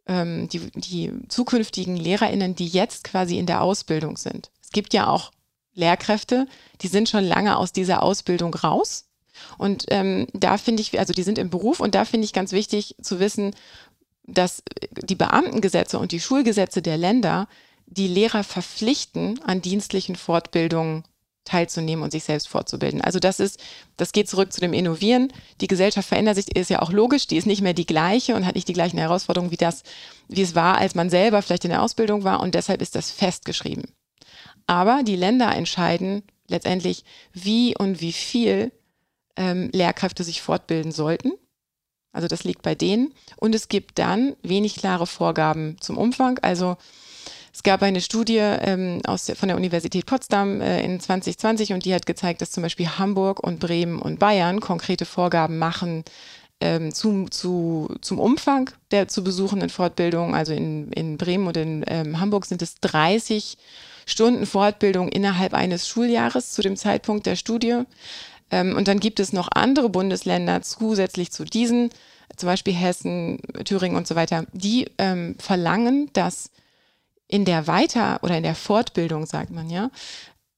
[0.07, 4.49] ähm, die, die zukünftigen LehrerInnen, die jetzt quasi in der Ausbildung sind.
[4.61, 5.31] Es gibt ja auch
[5.73, 6.47] Lehrkräfte,
[6.81, 9.05] die sind schon lange aus dieser Ausbildung raus.
[9.57, 12.53] Und ähm, da finde ich, also die sind im Beruf und da finde ich ganz
[12.53, 13.53] wichtig zu wissen,
[14.23, 17.47] dass die Beamtengesetze und die Schulgesetze der Länder
[17.85, 21.03] die Lehrer verpflichten, an dienstlichen Fortbildungen
[21.45, 23.01] teilzunehmen und sich selbst fortzubilden.
[23.01, 23.59] Also das ist,
[23.97, 25.31] das geht zurück zu dem Innovieren.
[25.61, 28.45] Die Gesellschaft verändert sich, ist ja auch logisch, die ist nicht mehr die gleiche und
[28.45, 29.83] hat nicht die gleichen Herausforderungen wie das,
[30.27, 33.11] wie es war, als man selber vielleicht in der Ausbildung war und deshalb ist das
[33.11, 33.85] festgeschrieben.
[34.67, 37.03] Aber die Länder entscheiden letztendlich,
[37.33, 38.71] wie und wie viel
[39.35, 41.31] ähm, Lehrkräfte sich fortbilden sollten.
[42.11, 43.13] Also das liegt bei denen.
[43.37, 46.39] Und es gibt dann wenig klare Vorgaben zum Umfang.
[46.39, 46.77] Also
[47.55, 51.93] es gab eine Studie ähm, aus von der Universität Potsdam äh, in 2020 und die
[51.93, 56.03] hat gezeigt, dass zum Beispiel Hamburg und Bremen und Bayern konkrete Vorgaben machen
[56.59, 60.35] ähm, zum, zu, zum Umfang der zu besuchenden Fortbildungen.
[60.35, 63.57] Also in, in Bremen und in ähm, Hamburg sind es 30
[64.05, 67.83] Stunden Fortbildung innerhalb eines Schuljahres zu dem Zeitpunkt der Studie.
[68.51, 71.89] Ähm, und dann gibt es noch andere Bundesländer zusätzlich zu diesen,
[72.35, 76.49] zum Beispiel Hessen, Thüringen und so weiter, die ähm, verlangen, dass
[77.27, 79.89] in der Weiter- oder in der Fortbildung, sagt man ja,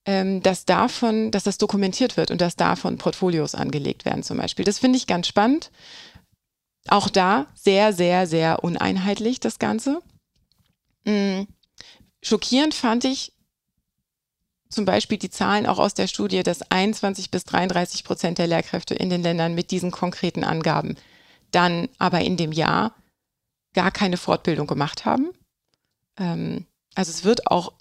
[0.05, 4.65] ähm, dass davon, dass das dokumentiert wird und dass davon Portfolios angelegt werden zum Beispiel.
[4.65, 5.71] Das finde ich ganz spannend.
[6.87, 10.01] Auch da sehr, sehr, sehr uneinheitlich das Ganze.
[11.05, 11.47] Mhm.
[12.21, 13.33] Schockierend fand ich
[14.69, 18.95] zum Beispiel die Zahlen auch aus der Studie, dass 21 bis 33 Prozent der Lehrkräfte
[18.95, 20.97] in den Ländern mit diesen konkreten Angaben
[21.51, 22.93] dann aber in dem Jahr
[23.73, 25.29] gar keine Fortbildung gemacht haben.
[26.17, 27.73] Ähm, also es wird auch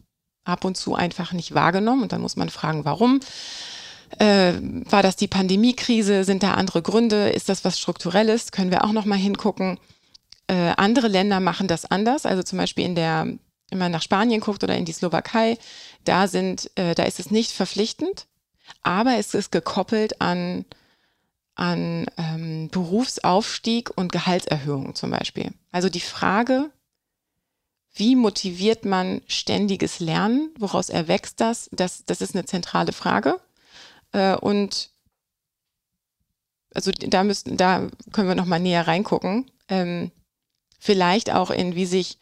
[0.44, 3.20] ab und zu einfach nicht wahrgenommen und dann muss man fragen, warum.
[4.18, 4.54] Äh,
[4.88, 6.24] war das die Pandemiekrise?
[6.24, 7.30] Sind da andere Gründe?
[7.30, 8.52] Ist das was Strukturelles?
[8.52, 9.80] Können wir auch noch mal hingucken.
[10.46, 12.24] Äh, andere Länder machen das anders.
[12.24, 13.26] Also zum Beispiel in der,
[13.70, 15.58] wenn man nach Spanien guckt oder in die Slowakei,
[16.04, 18.26] da sind, äh, da ist es nicht verpflichtend,
[18.82, 20.64] aber es ist gekoppelt an
[21.56, 25.52] an ähm, Berufsaufstieg und Gehaltserhöhung zum Beispiel.
[25.72, 26.70] Also die Frage,
[27.96, 30.54] wie motiviert man ständiges Lernen?
[30.58, 31.68] Woraus erwächst das?
[31.72, 33.40] Das, das ist eine zentrale Frage.
[34.12, 34.90] Äh, und
[36.74, 39.50] also da müssen, da können wir noch mal näher reingucken.
[39.68, 40.10] Ähm,
[40.78, 42.18] vielleicht auch in, wie sich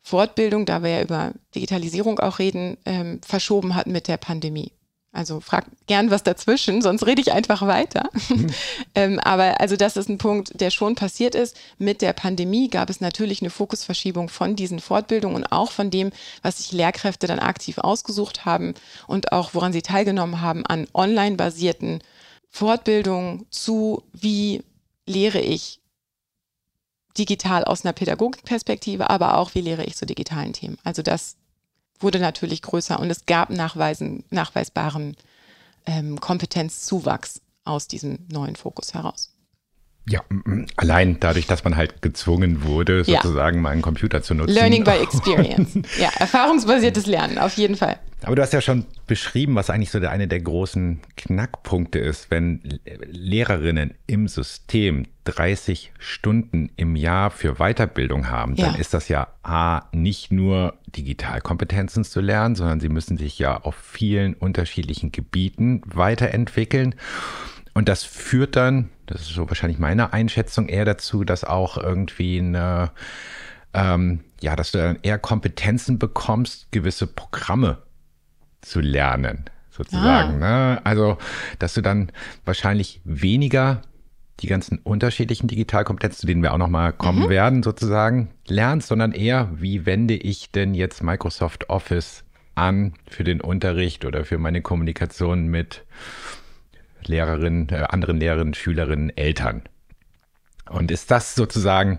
[0.00, 4.70] Fortbildung, da wir ja über Digitalisierung auch reden, ähm, verschoben hat mit der Pandemie.
[5.14, 8.10] Also frag gern was dazwischen, sonst rede ich einfach weiter.
[8.28, 8.50] Mhm.
[8.96, 11.56] ähm, aber also das ist ein Punkt, der schon passiert ist.
[11.78, 16.10] Mit der Pandemie gab es natürlich eine Fokusverschiebung von diesen Fortbildungen und auch von dem,
[16.42, 18.74] was sich Lehrkräfte dann aktiv ausgesucht haben
[19.06, 22.00] und auch woran sie teilgenommen haben an online-basierten
[22.50, 24.64] Fortbildungen zu, wie
[25.06, 25.80] lehre ich
[27.16, 30.76] digital aus einer Pädagogikperspektive, aber auch, wie lehre ich zu digitalen Themen.
[30.82, 31.36] Also das
[32.00, 35.16] wurde natürlich größer und es gab nachweisen, nachweisbaren
[35.86, 39.33] ähm, Kompetenzzuwachs aus diesem neuen Fokus heraus.
[40.06, 40.20] Ja,
[40.76, 43.62] allein dadurch, dass man halt gezwungen wurde, sozusagen ja.
[43.62, 44.54] mal einen Computer zu nutzen.
[44.54, 45.74] Learning by experience.
[45.98, 47.98] ja, erfahrungsbasiertes Lernen, auf jeden Fall.
[48.24, 52.30] Aber du hast ja schon beschrieben, was eigentlich so der eine der großen Knackpunkte ist,
[52.30, 58.80] wenn Lehrerinnen im System 30 Stunden im Jahr für Weiterbildung haben, dann ja.
[58.80, 63.74] ist das ja A, nicht nur Digitalkompetenzen zu lernen, sondern sie müssen sich ja auf
[63.74, 66.94] vielen unterschiedlichen Gebieten weiterentwickeln.
[67.74, 72.38] Und das führt dann, das ist so wahrscheinlich meine Einschätzung, eher dazu, dass auch irgendwie
[72.38, 72.90] eine,
[73.72, 77.78] ähm, ja, dass du dann eher Kompetenzen bekommst, gewisse Programme
[78.62, 80.42] zu lernen, sozusagen.
[80.42, 80.72] Ah.
[80.72, 80.80] Ne?
[80.84, 81.18] Also,
[81.58, 82.10] dass du dann
[82.44, 83.82] wahrscheinlich weniger
[84.40, 87.28] die ganzen unterschiedlichen Digitalkompetenzen, zu denen wir auch nochmal kommen mhm.
[87.28, 93.40] werden, sozusagen, lernst, sondern eher, wie wende ich denn jetzt Microsoft Office an für den
[93.40, 95.84] Unterricht oder für meine Kommunikation mit
[97.08, 99.62] Lehrerinnen, äh, anderen Lehrerinnen, Schülerinnen, Eltern.
[100.70, 101.98] Und ist das sozusagen,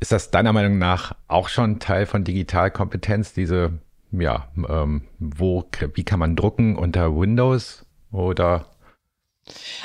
[0.00, 3.78] ist das deiner Meinung nach auch schon Teil von Digitalkompetenz, diese,
[4.12, 8.66] ja, ähm, wo, wie kann man drucken unter Windows oder?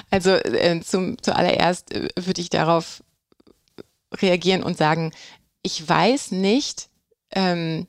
[0.10, 3.04] Also äh, zum, zuallererst äh, würde ich darauf
[4.14, 5.12] reagieren und sagen,
[5.62, 6.90] ich weiß nicht,
[7.32, 7.88] ähm,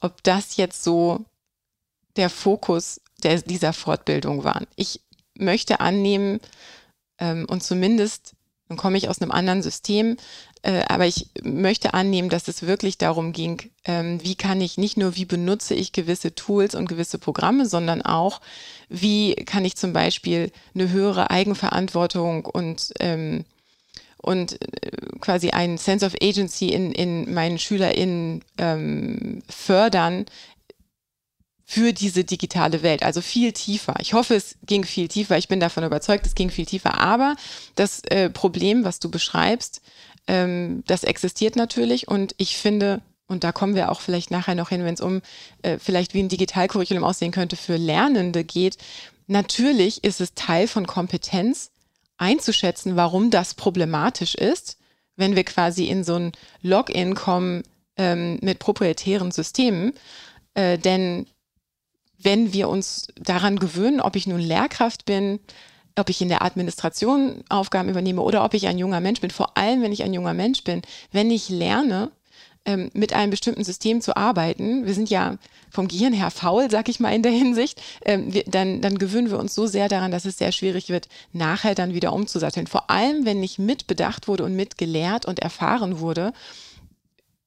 [0.00, 1.24] ob das jetzt so
[2.16, 4.62] der Fokus der, dieser Fortbildung war.
[4.76, 5.00] Ich
[5.36, 6.40] möchte annehmen
[7.18, 8.34] ähm, und zumindest,
[8.68, 10.16] dann komme ich aus einem anderen System,
[10.62, 14.96] äh, aber ich möchte annehmen, dass es wirklich darum ging, ähm, wie kann ich nicht
[14.96, 18.40] nur, wie benutze ich gewisse Tools und gewisse Programme, sondern auch,
[18.88, 23.44] wie kann ich zum Beispiel eine höhere Eigenverantwortung und ähm,
[24.24, 30.24] und äh, quasi ein Sense of Agency in, in meinen SchülerInnen ähm, fördern,
[31.64, 33.02] für diese digitale Welt.
[33.02, 33.94] Also viel tiefer.
[34.00, 35.38] Ich hoffe, es ging viel tiefer.
[35.38, 37.00] Ich bin davon überzeugt, es ging viel tiefer.
[37.00, 37.36] Aber
[37.74, 39.80] das äh, Problem, was du beschreibst,
[40.26, 42.08] ähm, das existiert natürlich.
[42.08, 45.22] Und ich finde, und da kommen wir auch vielleicht nachher noch hin, wenn es um
[45.62, 48.76] äh, vielleicht wie ein Digitalcurriculum aussehen könnte für Lernende geht.
[49.26, 51.70] Natürlich ist es Teil von Kompetenz,
[52.16, 54.78] einzuschätzen, warum das problematisch ist,
[55.16, 57.64] wenn wir quasi in so ein Login kommen
[57.96, 59.94] ähm, mit proprietären Systemen.
[60.54, 61.26] Äh, denn
[62.18, 65.40] wenn wir uns daran gewöhnen, ob ich nun Lehrkraft bin,
[65.96, 69.56] ob ich in der Administration Aufgaben übernehme oder ob ich ein junger Mensch bin, vor
[69.56, 72.10] allem wenn ich ein junger Mensch bin, wenn ich lerne,
[72.66, 75.36] ähm, mit einem bestimmten System zu arbeiten, wir sind ja
[75.70, 79.38] vom Gehirn her faul, sag ich mal in der Hinsicht, ähm, dann, dann gewöhnen wir
[79.38, 82.66] uns so sehr daran, dass es sehr schwierig wird, nachher dann wieder umzusatteln.
[82.66, 86.32] Vor allem, wenn nicht mitbedacht wurde und mitgelehrt und erfahren wurde,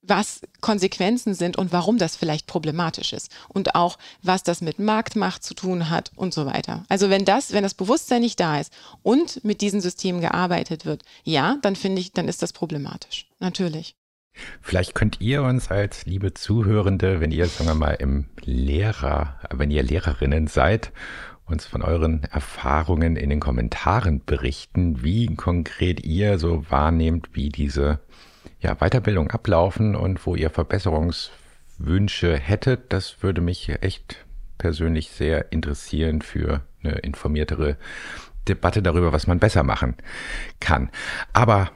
[0.07, 5.43] was Konsequenzen sind und warum das vielleicht problematisch ist und auch was das mit Marktmacht
[5.43, 6.83] zu tun hat und so weiter.
[6.89, 11.03] Also wenn das, wenn das Bewusstsein nicht da ist und mit diesen Systemen gearbeitet wird,
[11.23, 13.27] ja, dann finde ich, dann ist das problematisch.
[13.39, 13.95] Natürlich.
[14.61, 19.71] Vielleicht könnt ihr uns als liebe Zuhörende, wenn ihr, sagen wir mal, im Lehrer, wenn
[19.71, 20.91] ihr Lehrerinnen seid,
[21.45, 27.99] uns von euren Erfahrungen in den Kommentaren berichten, wie konkret ihr so wahrnehmt, wie diese
[28.59, 32.91] ja, Weiterbildung ablaufen und wo ihr Verbesserungswünsche hättet.
[32.91, 34.25] Das würde mich echt
[34.57, 37.77] persönlich sehr interessieren für eine informiertere
[38.47, 39.95] Debatte darüber, was man besser machen
[40.59, 40.89] kann.
[41.33, 41.71] Aber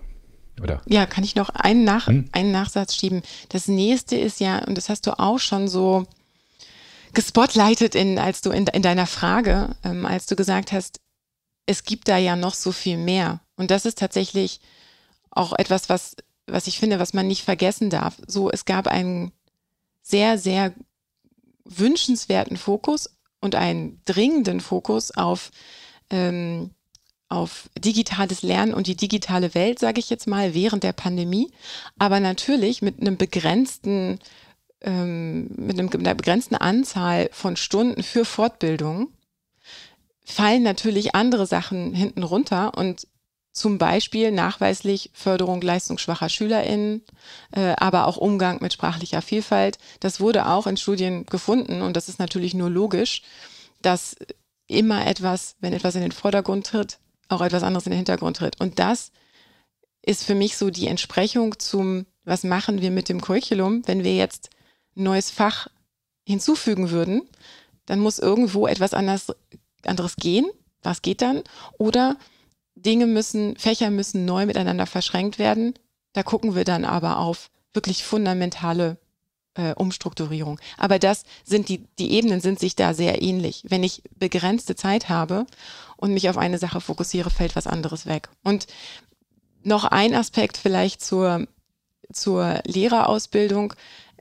[0.61, 0.81] oder?
[0.85, 2.29] Ja, kann ich noch einen, Nach hm?
[2.31, 3.23] einen Nachsatz schieben.
[3.49, 6.05] Das nächste ist ja, und das hast du auch schon so
[7.13, 10.99] gespotlightet, in, als du in, in deiner Frage, ähm, als du gesagt hast,
[11.65, 13.41] es gibt da ja noch so viel mehr.
[13.55, 14.59] Und das ist tatsächlich
[15.29, 16.15] auch etwas, was,
[16.51, 18.17] was ich finde, was man nicht vergessen darf.
[18.27, 19.31] So, es gab einen
[20.01, 20.73] sehr, sehr
[21.65, 23.09] wünschenswerten Fokus
[23.39, 25.51] und einen dringenden Fokus auf
[26.09, 26.71] ähm,
[27.31, 31.49] auf digitales Lernen und die digitale Welt, sage ich jetzt mal, während der Pandemie,
[31.97, 34.19] aber natürlich mit einem begrenzten,
[34.81, 39.07] ähm, mit, einem, einer begrenzten Anzahl von Stunden für Fortbildung
[40.25, 43.07] fallen natürlich andere Sachen hinten runter und
[43.51, 47.03] zum Beispiel nachweislich Förderung leistungsschwacher SchülerInnen,
[47.51, 49.77] äh, aber auch Umgang mit sprachlicher Vielfalt.
[49.99, 53.23] Das wurde auch in Studien gefunden und das ist natürlich nur logisch,
[53.81, 54.15] dass
[54.67, 58.59] immer etwas, wenn etwas in den Vordergrund tritt, auch etwas anderes in den Hintergrund tritt.
[58.61, 59.11] Und das
[60.01, 64.15] ist für mich so die Entsprechung zum, was machen wir mit dem Curriculum, wenn wir
[64.15, 64.49] jetzt
[64.95, 65.67] ein neues Fach
[66.25, 67.23] hinzufügen würden,
[67.85, 69.27] dann muss irgendwo etwas anders,
[69.83, 70.49] anderes gehen.
[70.83, 71.43] Was geht dann?
[71.77, 72.17] Oder
[72.81, 75.73] Dinge müssen, Fächer müssen neu miteinander verschränkt werden.
[76.13, 78.97] Da gucken wir dann aber auf wirklich fundamentale
[79.55, 80.59] äh, Umstrukturierung.
[80.77, 83.63] Aber das sind die, die Ebenen sind sich da sehr ähnlich.
[83.67, 85.45] Wenn ich begrenzte Zeit habe
[85.97, 88.29] und mich auf eine Sache fokussiere, fällt was anderes weg.
[88.43, 88.67] Und
[89.63, 91.47] noch ein Aspekt vielleicht zur,
[92.11, 93.73] zur Lehrerausbildung.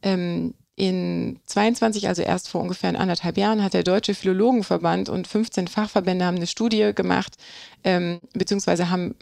[0.03, 5.69] Ähm, in 22, also erst vor ungefähr anderthalb Jahren, hat der Deutsche Philologenverband und 15
[5.69, 7.37] Fachverbände haben eine Studie gemacht,
[7.85, 9.15] ähm, beziehungsweise haben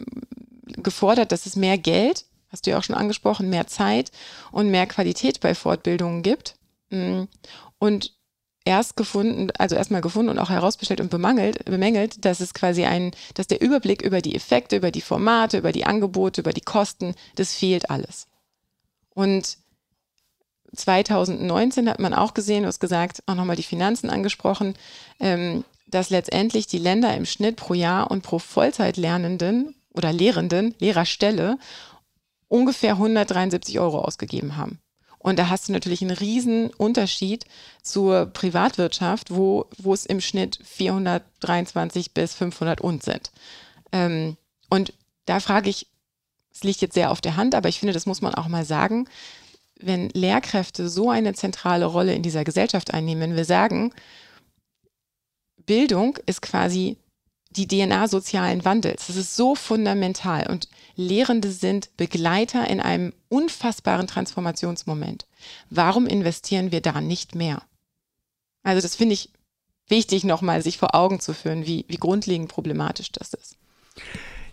[0.77, 4.11] gefordert, dass es mehr Geld hast du ja auch schon angesprochen, mehr Zeit
[4.51, 6.55] und mehr Qualität bei Fortbildungen gibt.
[6.89, 7.25] Mm.
[7.77, 8.15] Und
[8.65, 13.11] erst gefunden, also erstmal gefunden und auch herausbestellt und bemangelt, bemängelt, dass es quasi ein,
[13.35, 17.13] dass der Überblick über die Effekte, über die Formate, über die Angebote, über die Kosten,
[17.35, 18.27] das fehlt alles.
[19.13, 19.58] Und
[20.75, 24.75] 2019 hat man auch gesehen, du hast gesagt, auch nochmal die Finanzen angesprochen,
[25.19, 31.57] ähm, dass letztendlich die Länder im Schnitt pro Jahr und pro Vollzeitlernenden oder Lehrenden, Lehrerstelle
[32.47, 34.79] ungefähr 173 Euro ausgegeben haben.
[35.19, 37.45] Und da hast du natürlich einen riesen Unterschied
[37.83, 43.31] zur Privatwirtschaft, wo, wo es im Schnitt 423 bis 500 und sind.
[43.91, 44.37] Ähm,
[44.69, 44.93] und
[45.25, 45.87] da frage ich,
[46.53, 48.65] es liegt jetzt sehr auf der Hand, aber ich finde, das muss man auch mal
[48.65, 49.07] sagen,
[49.79, 53.93] wenn Lehrkräfte so eine zentrale Rolle in dieser Gesellschaft einnehmen, wenn wir sagen,
[55.65, 56.97] Bildung ist quasi
[57.51, 59.07] die DNA sozialen Wandels.
[59.07, 60.47] Das ist so fundamental.
[60.47, 65.25] Und Lehrende sind Begleiter in einem unfassbaren Transformationsmoment.
[65.69, 67.63] Warum investieren wir da nicht mehr?
[68.63, 69.31] Also das finde ich
[69.87, 73.57] wichtig, nochmal sich vor Augen zu führen, wie, wie grundlegend problematisch das ist.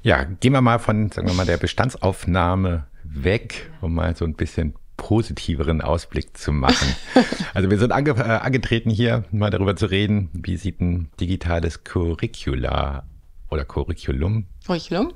[0.03, 4.35] Ja, gehen wir mal von, sagen wir mal, der Bestandsaufnahme weg, um mal so ein
[4.35, 6.95] bisschen positiveren Ausblick zu machen.
[7.55, 11.85] also wir sind ange äh, angetreten hier mal darüber zu reden, wie sieht ein digitales
[11.85, 13.07] Curricula
[13.51, 15.13] oder Curriculum, Curriculum?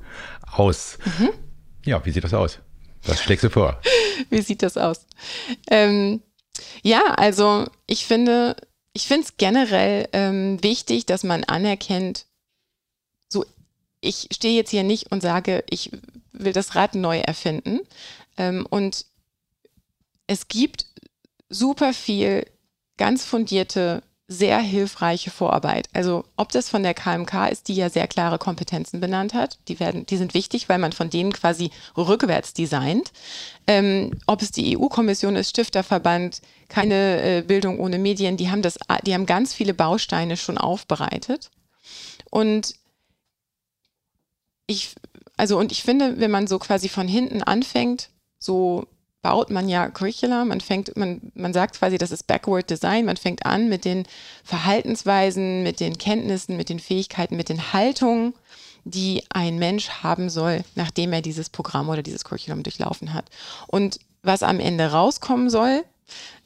[0.51, 0.97] aus.
[1.19, 1.29] Mhm.
[1.85, 2.59] Ja, wie sieht das aus?
[3.03, 3.81] Was schlägst du vor?
[4.29, 5.07] wie sieht das aus?
[5.69, 6.21] Ähm,
[6.83, 8.55] ja, also ich finde,
[8.93, 12.25] ich finde es generell ähm, wichtig, dass man anerkennt,
[13.27, 13.45] so
[14.01, 15.91] ich stehe jetzt hier nicht und sage, ich
[16.31, 17.81] will das Rad neu erfinden.
[18.37, 19.05] Ähm, und
[20.31, 20.85] es gibt
[21.49, 22.45] super viel
[22.95, 25.89] ganz fundierte, sehr hilfreiche Vorarbeit.
[25.91, 29.81] Also ob das von der KMK ist, die ja sehr klare Kompetenzen benannt hat, die
[29.81, 33.11] werden, die sind wichtig, weil man von denen quasi rückwärts designt.
[33.67, 38.79] Ähm, ob es die EU-Kommission ist, Stifterverband, keine äh, Bildung ohne Medien, die haben das,
[39.05, 41.51] die haben ganz viele Bausteine schon aufbereitet.
[42.29, 42.75] Und
[44.65, 44.95] ich,
[45.35, 48.87] also und ich finde, wenn man so quasi von hinten anfängt, so
[49.21, 53.17] baut man ja Curricula, man fängt, man, man sagt quasi, das ist Backward Design, man
[53.17, 54.07] fängt an mit den
[54.43, 58.33] Verhaltensweisen, mit den Kenntnissen, mit den Fähigkeiten, mit den Haltungen,
[58.83, 63.25] die ein Mensch haben soll, nachdem er dieses Programm oder dieses Curriculum durchlaufen hat.
[63.67, 65.83] Und was am Ende rauskommen soll,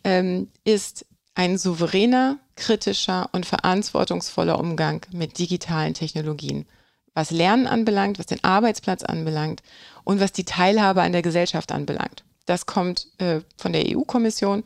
[0.04, 6.66] ähm, ist ein souveräner, kritischer und verantwortungsvoller Umgang mit digitalen Technologien,
[7.14, 9.62] was Lernen anbelangt, was den Arbeitsplatz anbelangt
[10.04, 12.24] und was die Teilhabe an der Gesellschaft anbelangt.
[12.46, 14.64] Das kommt äh, von der EU-Kommission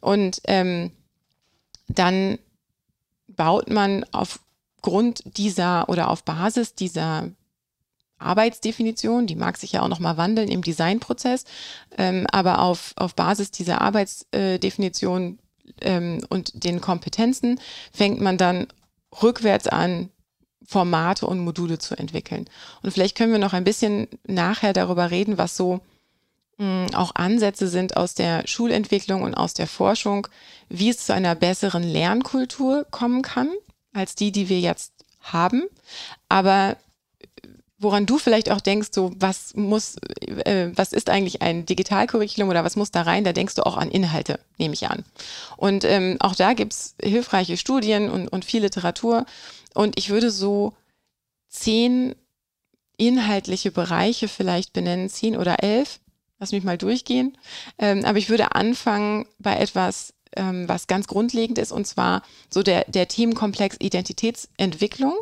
[0.00, 0.90] und ähm,
[1.88, 2.38] dann
[3.28, 7.30] baut man aufgrund dieser oder auf Basis dieser
[8.18, 11.44] Arbeitsdefinition, die mag sich ja auch nochmal wandeln im Designprozess,
[11.98, 15.38] ähm, aber auf, auf Basis dieser Arbeitsdefinition
[15.80, 17.60] ähm, und den Kompetenzen
[17.92, 18.68] fängt man dann
[19.22, 20.10] rückwärts an,
[20.64, 22.48] Formate und Module zu entwickeln.
[22.82, 25.80] Und vielleicht können wir noch ein bisschen nachher darüber reden, was so
[26.94, 30.26] auch Ansätze sind aus der Schulentwicklung und aus der Forschung,
[30.68, 33.50] wie es zu einer besseren Lernkultur kommen kann,
[33.92, 35.64] als die, die wir jetzt haben.
[36.28, 36.76] Aber
[37.82, 39.96] woran du vielleicht auch denkst, so was muss,
[40.44, 43.76] äh, was ist eigentlich ein Digitalcurriculum oder was muss da rein, da denkst du auch
[43.76, 45.04] an Inhalte, nehme ich an.
[45.56, 49.26] Und ähm, auch da gibt's hilfreiche Studien und, und viel Literatur.
[49.74, 50.74] Und ich würde so
[51.48, 52.14] zehn
[52.96, 55.98] inhaltliche Bereiche vielleicht benennen, zehn oder elf.
[56.42, 57.38] Lass mich mal durchgehen.
[57.78, 62.64] Ähm, aber ich würde anfangen bei etwas, ähm, was ganz grundlegend ist, und zwar so
[62.64, 65.14] der, der Themenkomplex Identitätsentwicklung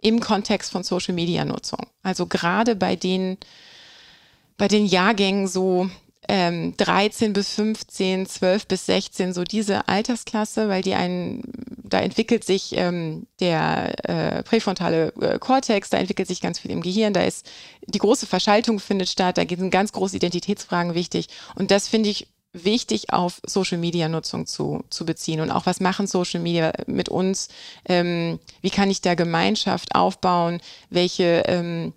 [0.00, 1.80] im Kontext von Social Media Nutzung.
[2.02, 3.36] Also gerade bei den,
[4.56, 5.90] bei den Jahrgängen so
[6.28, 11.42] ähm, 13 bis 15, 12 bis 16, so diese Altersklasse, weil die einen,
[11.82, 16.82] da entwickelt sich ähm, der äh, präfrontale äh, Kortex, da entwickelt sich ganz viel im
[16.82, 17.48] Gehirn, da ist
[17.86, 21.28] die große Verschaltung findet statt, da sind ganz große Identitätsfragen wichtig.
[21.54, 25.80] Und das finde ich wichtig auf Social Media Nutzung zu, zu beziehen und auch was
[25.80, 27.48] machen Social Media mit uns,
[27.86, 30.60] ähm, wie kann ich da Gemeinschaft aufbauen,
[30.90, 31.92] welche, ähm,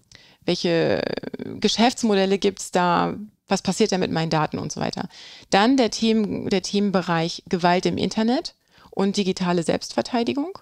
[0.45, 1.01] welche
[1.59, 3.15] Geschäftsmodelle gibt es da,
[3.49, 5.09] was passiert da mit meinen Daten und so weiter.
[5.49, 8.55] Dann der, Themen, der Themenbereich Gewalt im Internet
[8.91, 10.57] und digitale Selbstverteidigung.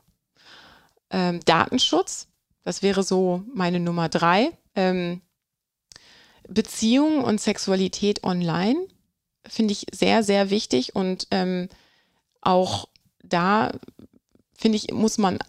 [1.10, 2.28] Ähm, Datenschutz,
[2.64, 4.52] das wäre so meine Nummer drei.
[4.76, 5.22] Ähm,
[6.48, 8.88] Beziehung und Sexualität online
[9.46, 11.70] finde ich sehr, sehr wichtig und ähm,
[12.42, 12.88] auch
[13.24, 13.72] da
[14.58, 15.40] finde ich, muss man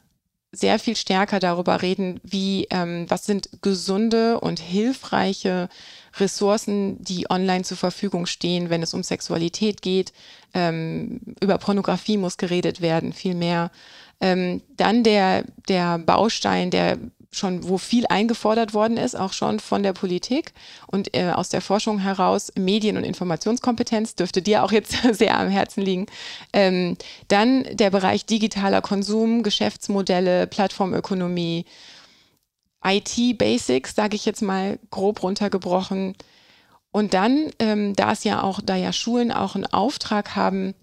[0.52, 5.68] sehr viel stärker darüber reden, wie, ähm, was sind gesunde und hilfreiche
[6.16, 10.12] Ressourcen, die online zur Verfügung stehen, wenn es um Sexualität geht.
[10.54, 13.70] Ähm, über Pornografie muss geredet werden, viel mehr.
[14.20, 16.98] Ähm, dann der, der Baustein, der
[17.30, 20.52] schon, wo viel eingefordert worden ist, auch schon von der Politik
[20.86, 25.48] und äh, aus der Forschung heraus, Medien- und Informationskompetenz dürfte dir auch jetzt sehr am
[25.48, 26.06] Herzen liegen.
[26.52, 26.96] Ähm,
[27.28, 31.66] dann der Bereich digitaler Konsum, Geschäftsmodelle, Plattformökonomie,
[32.84, 36.14] IT-Basics, sage ich jetzt mal grob runtergebrochen.
[36.90, 40.74] Und dann, ähm, da es ja auch, da ja Schulen auch einen Auftrag haben,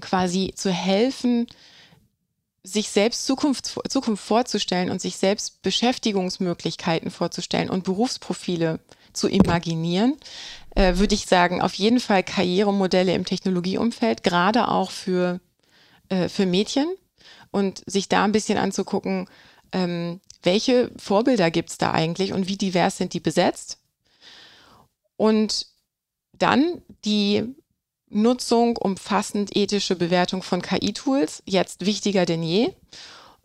[0.00, 1.46] quasi zu helfen,
[2.62, 8.80] sich selbst Zukunft, Zukunft vorzustellen und sich selbst Beschäftigungsmöglichkeiten vorzustellen und Berufsprofile
[9.12, 10.16] zu imaginieren,
[10.74, 15.40] äh, würde ich sagen, auf jeden Fall Karrieremodelle im Technologieumfeld, gerade auch für,
[16.08, 16.86] äh, für Mädchen
[17.50, 19.28] und sich da ein bisschen anzugucken,
[19.72, 23.78] ähm, welche Vorbilder gibt es da eigentlich und wie divers sind die besetzt.
[25.16, 25.66] Und
[26.32, 27.44] dann die
[28.08, 32.72] Nutzung, umfassend ethische Bewertung von KI-Tools, jetzt wichtiger denn je.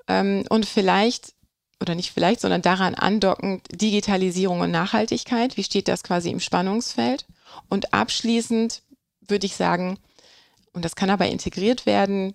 [0.07, 1.34] Ähm, und vielleicht,
[1.82, 5.57] oder nicht vielleicht, sondern daran andockend Digitalisierung und Nachhaltigkeit.
[5.57, 7.26] Wie steht das quasi im Spannungsfeld?
[7.69, 8.82] Und abschließend
[9.28, 9.99] würde ich sagen,
[10.73, 12.34] und das kann aber integriert werden,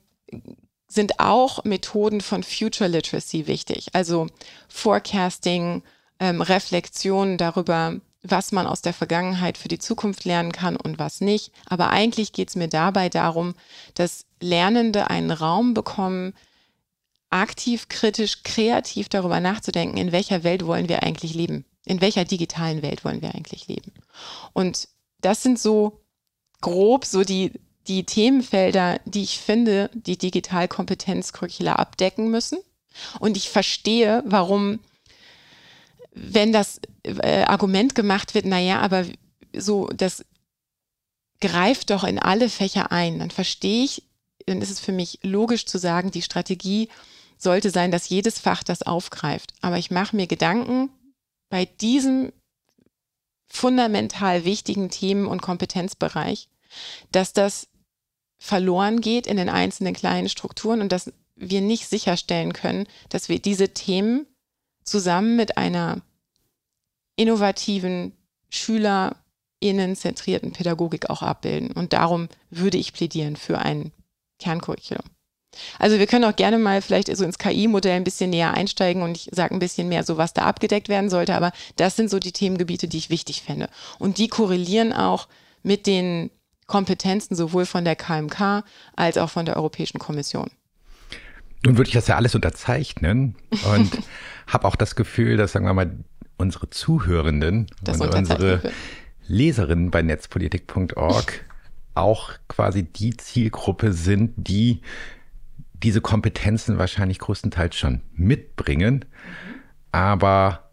[0.90, 3.86] sind auch Methoden von Future Literacy wichtig.
[3.92, 4.26] Also
[4.68, 5.82] Forecasting,
[6.18, 11.20] ähm, Reflexion darüber, was man aus der Vergangenheit für die Zukunft lernen kann und was
[11.20, 11.52] nicht.
[11.66, 13.54] Aber eigentlich geht es mir dabei darum,
[13.94, 16.34] dass Lernende einen Raum bekommen,
[17.30, 21.64] aktiv, kritisch, kreativ darüber nachzudenken, in welcher Welt wollen wir eigentlich leben?
[21.84, 23.92] In welcher digitalen Welt wollen wir eigentlich leben?
[24.52, 24.88] Und
[25.20, 26.00] das sind so
[26.60, 27.52] grob so die,
[27.90, 32.58] die Themenfelder, die ich finde, die Digitalkompetenzcurricula abdecken müssen.
[33.18, 34.78] Und ich verstehe, warum
[36.12, 39.06] wenn das äh, Argument gemacht wird, naja, aber
[39.56, 40.24] so, das
[41.40, 44.02] greift doch in alle Fächer ein, dann verstehe ich,
[44.46, 46.88] dann ist es für mich logisch zu sagen, die Strategie
[47.38, 49.54] sollte sein, dass jedes Fach das aufgreift.
[49.62, 50.90] Aber ich mache mir Gedanken,
[51.48, 52.32] bei diesem
[53.48, 56.48] fundamental wichtigen Themen- und Kompetenzbereich,
[57.12, 57.69] dass das
[58.40, 63.38] verloren geht in den einzelnen kleinen Strukturen und dass wir nicht sicherstellen können, dass wir
[63.38, 64.26] diese Themen
[64.82, 66.00] zusammen mit einer
[67.16, 68.12] innovativen
[68.48, 71.72] SchülerInnen-zentrierten Pädagogik auch abbilden.
[71.72, 73.92] Und darum würde ich plädieren für ein
[74.38, 75.04] Kerncurriculum.
[75.78, 79.16] Also wir können auch gerne mal vielleicht so ins KI-Modell ein bisschen näher einsteigen und
[79.16, 82.18] ich sage ein bisschen mehr so, was da abgedeckt werden sollte, aber das sind so
[82.18, 83.68] die Themengebiete, die ich wichtig fände.
[83.98, 85.28] Und die korrelieren auch
[85.62, 86.30] mit den
[86.70, 88.62] Kompetenzen sowohl von der KMK
[88.94, 90.50] als auch von der Europäischen Kommission.
[91.64, 93.34] Nun würde ich das ja alles unterzeichnen
[93.74, 93.98] und
[94.46, 95.98] habe auch das Gefühl, dass, sagen wir mal,
[96.36, 98.62] unsere Zuhörenden das und unsere
[99.26, 101.44] Leserinnen bei netzpolitik.org
[101.94, 104.80] auch quasi die Zielgruppe sind, die
[105.82, 109.04] diese Kompetenzen wahrscheinlich größtenteils schon mitbringen.
[109.90, 110.69] Aber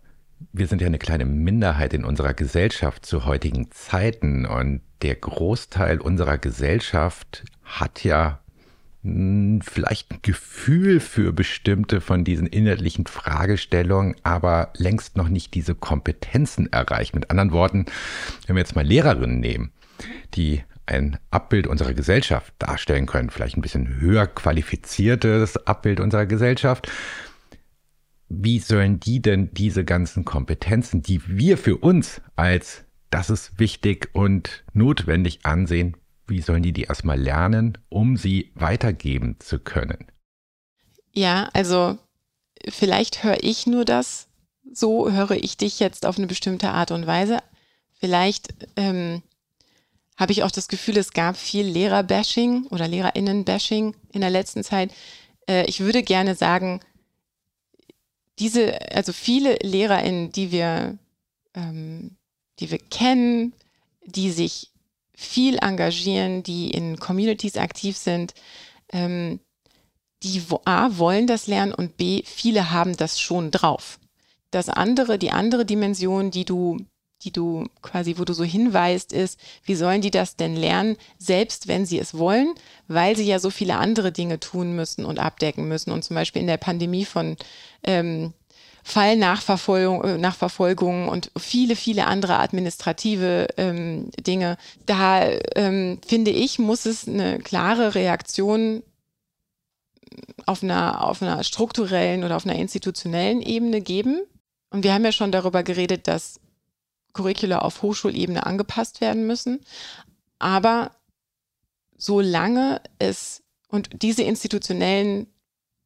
[0.54, 6.00] wir sind ja eine kleine Minderheit in unserer Gesellschaft zu heutigen Zeiten und der Großteil
[6.00, 8.40] unserer Gesellschaft hat ja
[9.04, 15.76] hm, vielleicht ein Gefühl für bestimmte von diesen inhaltlichen Fragestellungen, aber längst noch nicht diese
[15.76, 17.16] Kompetenzen erreicht.
[17.16, 17.86] Mit anderen Worten,
[18.46, 19.72] wenn wir jetzt mal Lehrerinnen nehmen,
[20.34, 26.90] die ein Abbild unserer Gesellschaft darstellen können, vielleicht ein bisschen höher qualifiziertes Abbild unserer Gesellschaft.
[28.30, 34.10] Wie sollen die denn diese ganzen Kompetenzen, die wir für uns als das ist wichtig
[34.14, 35.96] und notwendig ansehen,
[36.28, 40.08] wie sollen die die erstmal lernen, um sie weitergeben zu können?
[41.14, 41.98] Ja, also
[42.68, 44.28] vielleicht höre ich nur das,
[44.74, 47.40] so höre ich dich jetzt auf eine bestimmte Art und Weise.
[47.94, 49.24] Vielleicht ähm,
[50.18, 54.92] habe ich auch das Gefühl, es gab viel Lehrer-Bashing oder Lehrerinnen-Bashing in der letzten Zeit.
[55.48, 56.82] Äh, ich würde gerne sagen,
[58.40, 60.98] diese, also viele LehrerInnen, die wir,
[61.54, 62.18] ähm,
[62.60, 63.54] die wir kennen,
[64.06, 64.72] die sich
[65.14, 68.34] viel engagieren, die in Communities aktiv sind,
[68.90, 69.40] ähm,
[70.24, 74.00] die A, wollen das lernen und B, viele haben das schon drauf.
[74.52, 76.78] Das andere, die andere Dimension, die du
[77.24, 81.68] die du quasi, wo du so hinweist, ist, wie sollen die das denn lernen, selbst
[81.68, 82.54] wenn sie es wollen,
[82.88, 85.92] weil sie ja so viele andere Dinge tun müssen und abdecken müssen.
[85.92, 87.36] Und zum Beispiel in der Pandemie von
[87.84, 88.34] ähm,
[88.84, 94.58] Fallnachverfolgung äh, Nachverfolgung und viele, viele andere administrative ähm, Dinge.
[94.86, 98.84] Da ähm, finde ich, muss es eine klare Reaktion
[100.46, 104.22] auf einer, auf einer strukturellen oder auf einer institutionellen Ebene geben.
[104.70, 106.40] Und wir haben ja schon darüber geredet, dass
[107.14, 109.60] Curricula auf Hochschulebene angepasst werden müssen.
[110.40, 110.92] Aber
[111.98, 115.28] solange es und diese institutionellen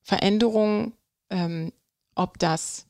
[0.02, 0.94] Veränderungen,
[1.30, 1.72] ähm,
[2.16, 2.86] ob das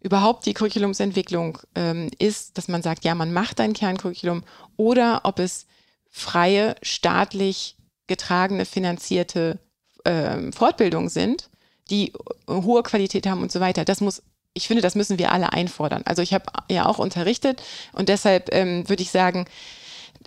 [0.00, 4.44] überhaupt die Curriculumsentwicklung ähm, ist, dass man sagt, ja, man macht ein Kerncurriculum,
[4.76, 5.66] oder ob es
[6.10, 7.76] freie, staatlich
[8.06, 9.58] getragene, finanzierte
[10.04, 11.50] ähm, Fortbildungen sind,
[11.90, 12.12] die
[12.48, 13.84] hohe Qualität haben und so weiter.
[13.84, 14.22] Das muss
[14.56, 16.02] ich finde, das müssen wir alle einfordern.
[16.06, 19.46] Also ich habe ja auch unterrichtet und deshalb ähm, würde ich sagen,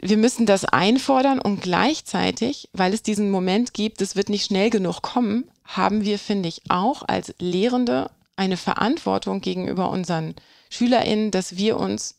[0.02, 4.70] wir müssen das einfordern und gleichzeitig, weil es diesen Moment gibt, es wird nicht schnell
[4.70, 10.36] genug kommen, haben wir, finde ich, auch als Lehrende eine Verantwortung gegenüber unseren
[10.70, 12.16] SchülerInnen, dass wir uns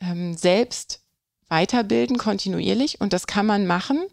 [0.00, 1.00] ähm, selbst
[1.48, 3.00] weiterbilden, kontinuierlich.
[3.00, 4.04] Und das kann man machen.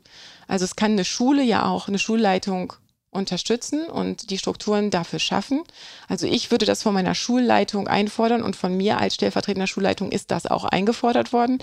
[0.48, 2.74] Also es kann eine Schule ja auch, eine Schulleitung
[3.14, 5.64] unterstützen und die Strukturen dafür schaffen.
[6.08, 10.32] Also ich würde das von meiner Schulleitung einfordern und von mir als stellvertretender Schulleitung ist
[10.32, 11.60] das auch eingefordert worden.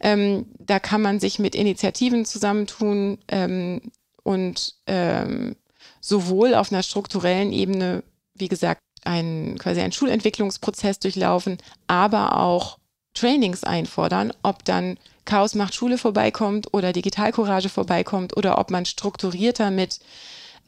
[0.00, 3.80] Ähm, da kann man sich mit Initiativen zusammentun ähm,
[4.22, 5.56] und ähm,
[6.00, 8.02] sowohl auf einer strukturellen Ebene,
[8.34, 12.78] wie gesagt, ein, quasi einen Schulentwicklungsprozess durchlaufen, aber auch
[13.14, 19.70] Trainings einfordern, ob dann Chaos macht Schule vorbeikommt oder Digitalcourage vorbeikommt oder ob man strukturierter
[19.70, 20.00] mit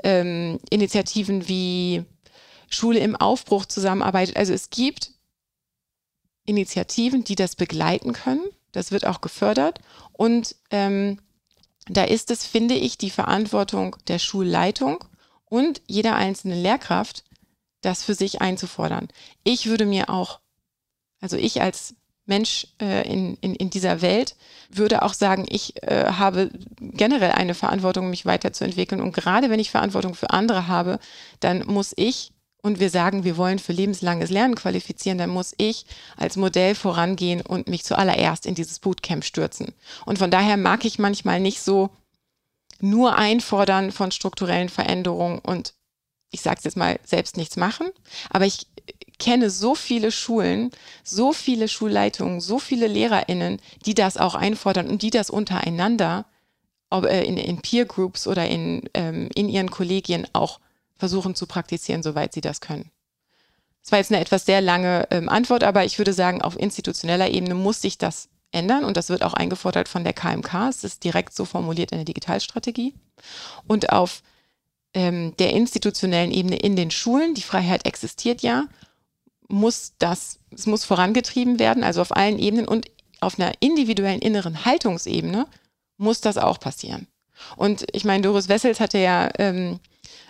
[0.06, 2.04] ähm, Initiativen wie
[2.70, 4.36] Schule im Aufbruch zusammenarbeitet.
[4.36, 5.10] Also es gibt
[6.44, 8.44] Initiativen, die das begleiten können.
[8.70, 9.80] Das wird auch gefördert.
[10.12, 11.18] Und ähm,
[11.88, 15.04] da ist es, finde ich, die Verantwortung der Schulleitung
[15.44, 17.24] und jeder einzelnen Lehrkraft,
[17.80, 19.08] das für sich einzufordern.
[19.42, 20.38] Ich würde mir auch,
[21.20, 21.96] also ich als
[22.26, 24.36] Mensch äh, in, in, in dieser Welt
[24.68, 26.50] würde auch sagen, ich äh, habe
[26.80, 29.00] generell eine Verantwortung, mich weiterzuentwickeln.
[29.00, 30.98] Und gerade wenn ich Verantwortung für andere habe,
[31.40, 35.86] dann muss ich, und wir sagen, wir wollen für lebenslanges Lernen qualifizieren, dann muss ich
[36.16, 39.72] als Modell vorangehen und mich zuallererst in dieses Bootcamp stürzen.
[40.04, 41.90] Und von daher mag ich manchmal nicht so
[42.80, 45.74] nur einfordern von strukturellen Veränderungen und
[46.36, 47.88] ich sage es jetzt mal, selbst nichts machen.
[48.30, 48.66] Aber ich
[49.18, 50.70] kenne so viele Schulen,
[51.02, 56.26] so viele Schulleitungen, so viele LehrerInnen, die das auch einfordern und die das untereinander
[56.92, 60.60] äh, in, in Peer Groups oder in, ähm, in ihren Kollegien auch
[60.94, 62.90] versuchen zu praktizieren, soweit sie das können.
[63.82, 67.30] Das war jetzt eine etwas sehr lange ähm, Antwort, aber ich würde sagen, auf institutioneller
[67.30, 70.68] Ebene muss sich das ändern und das wird auch eingefordert von der KMK.
[70.68, 72.94] Es ist direkt so formuliert in der Digitalstrategie.
[73.66, 74.22] Und auf
[74.96, 78.64] ähm, der institutionellen Ebene in den Schulen, die Freiheit existiert ja,
[79.46, 82.86] muss das, es muss vorangetrieben werden, also auf allen Ebenen und
[83.20, 85.46] auf einer individuellen inneren Haltungsebene
[85.98, 87.06] muss das auch passieren.
[87.56, 89.80] Und ich meine, Doris Wessels hatte ja, ähm,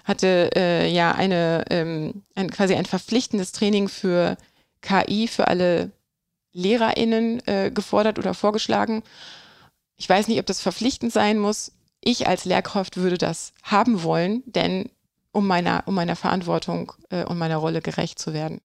[0.03, 4.37] hatte äh, ja eine, ähm, ein, quasi ein verpflichtendes Training für
[4.83, 5.93] KI für alle
[6.53, 9.05] LehrerInnen äh, gefordert oder vorgeschlagen.
[9.97, 11.71] Ich weiß nicht, ob das verpflichtend sein muss.
[12.09, 14.91] Ich als Lehrkraft würde das haben wollen, denn
[15.33, 18.61] um meiner, um meiner Verantwortung äh, und meiner Rolle gerecht zu werden.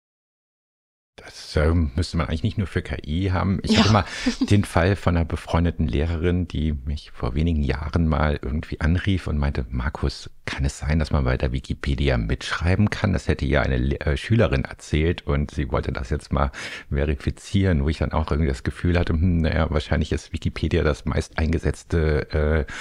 [1.18, 3.60] Das äh, müsste man eigentlich nicht nur für KI haben.
[3.64, 3.80] Ich ja.
[3.80, 4.06] hatte mal
[4.52, 9.40] den Fall von einer befreundeten Lehrerin, die mich vor wenigen Jahren mal irgendwie anrief und
[9.40, 13.14] meinte, Markus, kann es sein, dass man bei der Wikipedia mitschreiben kann?
[13.14, 16.52] Das hätte ihr eine äh, Schülerin erzählt und sie wollte das jetzt mal
[16.90, 21.06] verifizieren, wo ich dann auch irgendwie das Gefühl hatte, hm, naja, wahrscheinlich ist Wikipedia das
[21.06, 22.72] meist eingesetzte äh,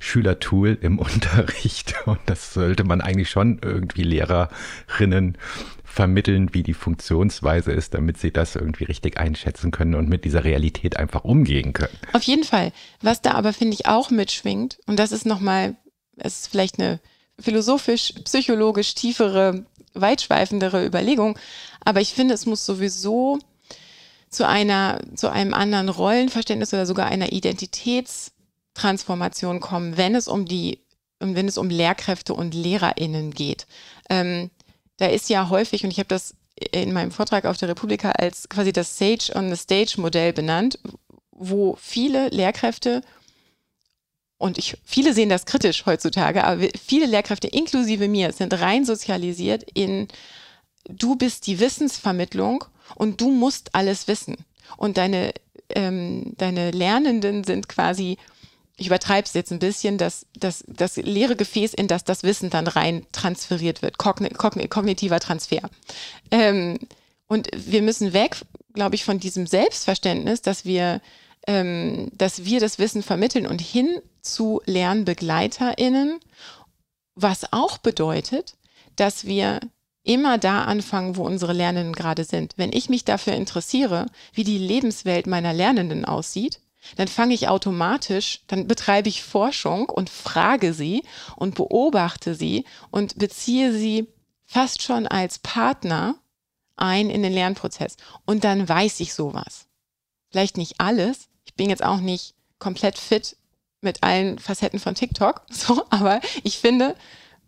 [0.00, 5.38] Schülertool im Unterricht und das sollte man eigentlich schon irgendwie Lehrerinnen
[5.94, 10.42] vermitteln, wie die Funktionsweise ist, damit sie das irgendwie richtig einschätzen können und mit dieser
[10.42, 11.96] Realität einfach umgehen können.
[12.12, 12.72] Auf jeden Fall.
[13.00, 15.76] Was da aber, finde ich, auch mitschwingt, und das ist nochmal,
[16.16, 16.98] es ist vielleicht eine
[17.38, 21.38] philosophisch, psychologisch tiefere, weitschweifendere Überlegung,
[21.84, 23.38] aber ich finde, es muss sowieso
[24.28, 30.80] zu einer, zu einem anderen Rollenverständnis oder sogar einer Identitätstransformation kommen, wenn es um die,
[31.20, 33.68] wenn es um Lehrkräfte und LehrerInnen geht.
[34.10, 34.50] Ähm,
[34.96, 36.34] da ist ja häufig, und ich habe das
[36.72, 40.78] in meinem Vortrag auf der Republika als quasi das Sage on the Stage Modell benannt,
[41.30, 43.02] wo viele Lehrkräfte
[44.38, 49.64] und ich, viele sehen das kritisch heutzutage, aber viele Lehrkräfte inklusive mir sind rein sozialisiert
[49.74, 50.08] in
[50.88, 52.64] du bist die Wissensvermittlung
[52.94, 54.36] und du musst alles wissen.
[54.76, 55.32] Und deine,
[55.70, 58.18] ähm, deine Lernenden sind quasi
[58.76, 62.50] ich übertreibe es jetzt ein bisschen, dass, dass das leere Gefäß, in das das Wissen
[62.50, 65.70] dann rein transferiert wird, Kogn Kogn kognitiver Transfer.
[66.30, 66.78] Ähm,
[67.26, 68.36] und wir müssen weg,
[68.72, 71.00] glaube ich, von diesem Selbstverständnis, dass wir,
[71.46, 76.18] ähm, dass wir das Wissen vermitteln und hin zu LernbegleiterInnen,
[77.14, 78.54] was auch bedeutet,
[78.96, 79.60] dass wir
[80.02, 82.54] immer da anfangen, wo unsere Lernenden gerade sind.
[82.56, 86.60] Wenn ich mich dafür interessiere, wie die Lebenswelt meiner Lernenden aussieht,
[86.96, 91.02] dann fange ich automatisch, dann betreibe ich Forschung und frage sie
[91.36, 94.08] und beobachte sie und beziehe sie
[94.44, 96.16] fast schon als Partner
[96.76, 97.96] ein in den Lernprozess.
[98.24, 99.66] Und dann weiß ich sowas.
[100.30, 101.28] Vielleicht nicht alles.
[101.44, 103.36] Ich bin jetzt auch nicht komplett fit
[103.80, 106.96] mit allen Facetten von TikTok, so, aber ich finde,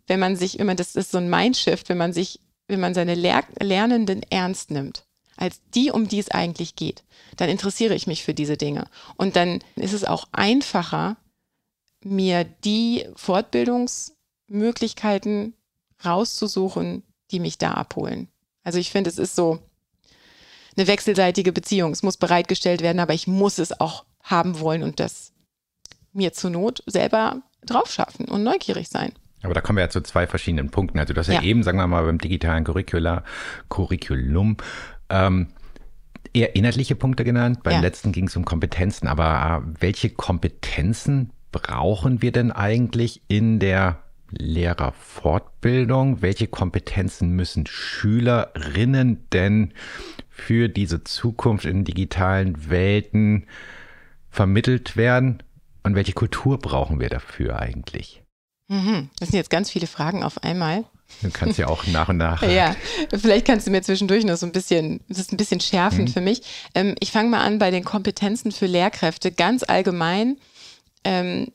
[0.05, 3.15] wenn man sich, immer, das ist so ein Mindshift, wenn man sich, wenn man seine
[3.15, 5.06] Lernenden ernst nimmt
[5.37, 7.03] als die, um die es eigentlich geht.
[7.37, 8.87] Dann interessiere ich mich für diese Dinge.
[9.15, 11.17] Und dann ist es auch einfacher,
[12.03, 15.53] mir die Fortbildungsmöglichkeiten
[16.03, 18.27] rauszusuchen, die mich da abholen.
[18.63, 19.59] Also ich finde, es ist so
[20.75, 21.91] eine wechselseitige Beziehung.
[21.91, 25.31] Es muss bereitgestellt werden, aber ich muss es auch haben wollen und das
[26.13, 29.13] mir zur Not selber drauf schaffen und neugierig sein.
[29.43, 30.99] Aber da kommen wir ja zu zwei verschiedenen Punkten.
[30.99, 33.23] Also du hast ja, ja eben, sagen wir mal, beim digitalen Curricula,
[33.69, 34.57] Curriculum
[35.09, 35.47] ähm,
[36.33, 37.63] eher inhaltliche Punkte genannt.
[37.63, 37.79] Beim ja.
[37.79, 39.07] letzten ging es um Kompetenzen.
[39.07, 46.21] Aber äh, welche Kompetenzen brauchen wir denn eigentlich in der Lehrerfortbildung?
[46.21, 49.73] Welche Kompetenzen müssen Schülerinnen denn
[50.29, 53.45] für diese Zukunft in digitalen Welten
[54.29, 55.43] vermittelt werden?
[55.83, 58.21] Und welche Kultur brauchen wir dafür eigentlich?
[58.67, 59.09] Mhm.
[59.19, 60.83] Das sind jetzt ganz viele Fragen auf einmal.
[61.21, 62.41] Du kannst ja auch nach und nach.
[62.49, 62.75] ja,
[63.17, 66.13] vielleicht kannst du mir zwischendurch noch so ein bisschen, das ist ein bisschen schärfend mhm.
[66.13, 66.41] für mich.
[66.75, 69.31] Ähm, ich fange mal an bei den Kompetenzen für Lehrkräfte.
[69.31, 70.37] Ganz allgemein
[71.03, 71.51] ähm,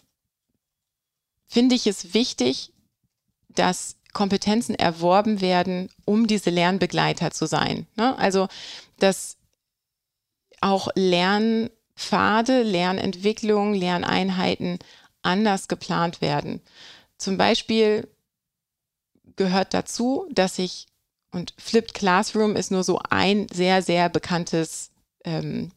[1.46, 2.72] finde ich es wichtig,
[3.50, 7.86] dass Kompetenzen erworben werden, um diese Lernbegleiter zu sein.
[7.96, 8.16] Ne?
[8.18, 8.48] Also,
[8.98, 9.36] dass
[10.60, 14.78] auch Lernpfade, Lernentwicklung, Lerneinheiten
[15.22, 16.60] anders geplant werden.
[17.22, 18.08] Zum Beispiel
[19.36, 20.88] gehört dazu, dass ich,
[21.30, 24.90] und Flipped Classroom ist nur so ein sehr, sehr bekanntes
[25.24, 25.70] ähm,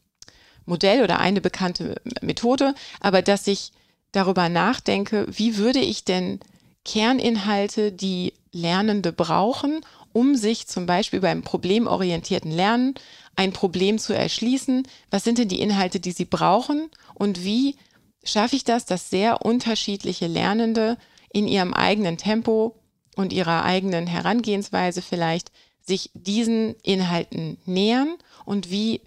[0.64, 3.70] Modell oder eine bekannte Methode, aber dass ich
[4.10, 6.40] darüber nachdenke, wie würde ich denn
[6.84, 9.82] Kerninhalte, die Lernende brauchen,
[10.12, 12.94] um sich zum Beispiel beim problemorientierten Lernen
[13.36, 14.82] ein Problem zu erschließen.
[15.12, 17.76] Was sind denn die Inhalte, die sie brauchen und wie
[18.24, 20.96] schaffe ich das, dass sehr unterschiedliche Lernende
[21.36, 22.74] in ihrem eigenen Tempo
[23.14, 28.16] und ihrer eigenen Herangehensweise vielleicht sich diesen Inhalten nähern
[28.46, 29.02] und wie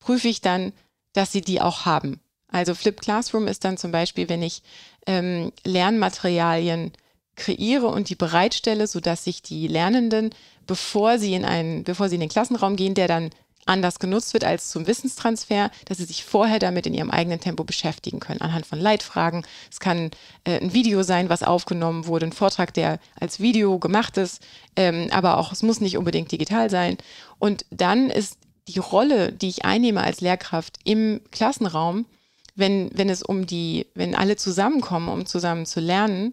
[0.00, 0.72] prüfe ich dann,
[1.12, 2.20] dass sie die auch haben.
[2.48, 4.62] Also Flip Classroom ist dann zum Beispiel, wenn ich
[5.06, 6.92] ähm, Lernmaterialien
[7.36, 10.30] kreiere und die bereitstelle, sodass sich die Lernenden,
[10.66, 13.28] bevor sie in einen, bevor sie in den Klassenraum gehen, der dann
[13.66, 17.64] anders genutzt wird als zum Wissenstransfer, dass sie sich vorher damit in ihrem eigenen Tempo
[17.64, 19.44] beschäftigen können, anhand von Leitfragen.
[19.70, 20.10] Es kann
[20.44, 24.42] äh, ein Video sein, was aufgenommen wurde, ein Vortrag, der als Video gemacht ist,
[24.76, 26.98] ähm, aber auch es muss nicht unbedingt digital sein.
[27.38, 28.38] Und dann ist
[28.68, 32.06] die Rolle, die ich einnehme als Lehrkraft im Klassenraum,
[32.54, 36.32] wenn, wenn es um die, wenn alle zusammenkommen, um zusammen zu lernen,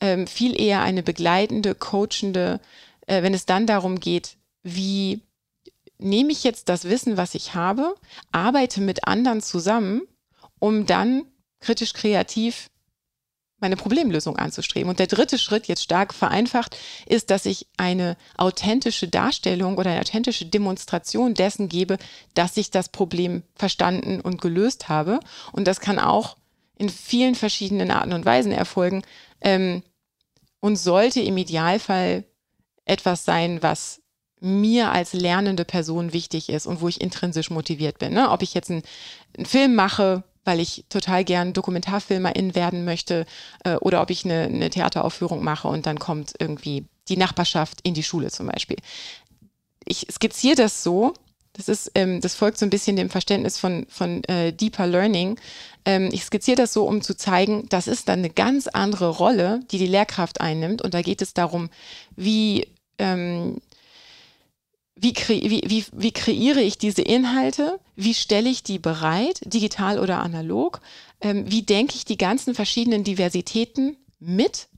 [0.00, 2.60] ähm, viel eher eine begleitende, coachende,
[3.06, 5.20] äh, wenn es dann darum geht, wie
[6.00, 7.94] nehme ich jetzt das Wissen, was ich habe,
[8.32, 10.02] arbeite mit anderen zusammen,
[10.58, 11.24] um dann
[11.60, 12.70] kritisch kreativ
[13.60, 14.88] meine Problemlösung anzustreben.
[14.88, 16.76] Und der dritte Schritt, jetzt stark vereinfacht,
[17.06, 21.98] ist, dass ich eine authentische Darstellung oder eine authentische Demonstration dessen gebe,
[22.34, 25.20] dass ich das Problem verstanden und gelöst habe.
[25.52, 26.36] Und das kann auch
[26.78, 29.02] in vielen verschiedenen Arten und Weisen erfolgen
[29.42, 29.82] ähm,
[30.60, 32.24] und sollte im Idealfall
[32.86, 34.00] etwas sein, was
[34.40, 38.14] mir als lernende Person wichtig ist und wo ich intrinsisch motiviert bin.
[38.14, 38.30] Ne?
[38.30, 38.82] Ob ich jetzt einen,
[39.36, 43.26] einen Film mache, weil ich total gern Dokumentarfilmerin werden möchte,
[43.64, 47.94] äh, oder ob ich eine, eine Theateraufführung mache und dann kommt irgendwie die Nachbarschaft in
[47.94, 48.78] die Schule zum Beispiel.
[49.84, 51.14] Ich skizziere das so,
[51.52, 55.38] das ist, ähm, das folgt so ein bisschen dem Verständnis von, von äh, Deeper Learning.
[55.84, 59.60] Ähm, ich skizziere das so, um zu zeigen, das ist dann eine ganz andere Rolle,
[59.70, 60.80] die die Lehrkraft einnimmt.
[60.80, 61.68] Und da geht es darum,
[62.16, 62.68] wie
[62.98, 63.60] ähm,
[65.00, 67.80] wie, kre wie, wie, wie kreiere ich diese Inhalte?
[67.96, 70.80] Wie stelle ich die bereit, digital oder analog?
[71.20, 74.68] Ähm, wie denke ich die ganzen verschiedenen Diversitäten mit?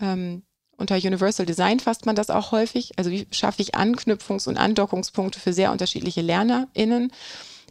[0.00, 0.42] Ähm,
[0.78, 2.92] unter Universal Design fasst man das auch häufig.
[2.96, 7.12] Also wie schaffe ich Anknüpfungs- und Andockungspunkte für sehr unterschiedliche LernerInnen?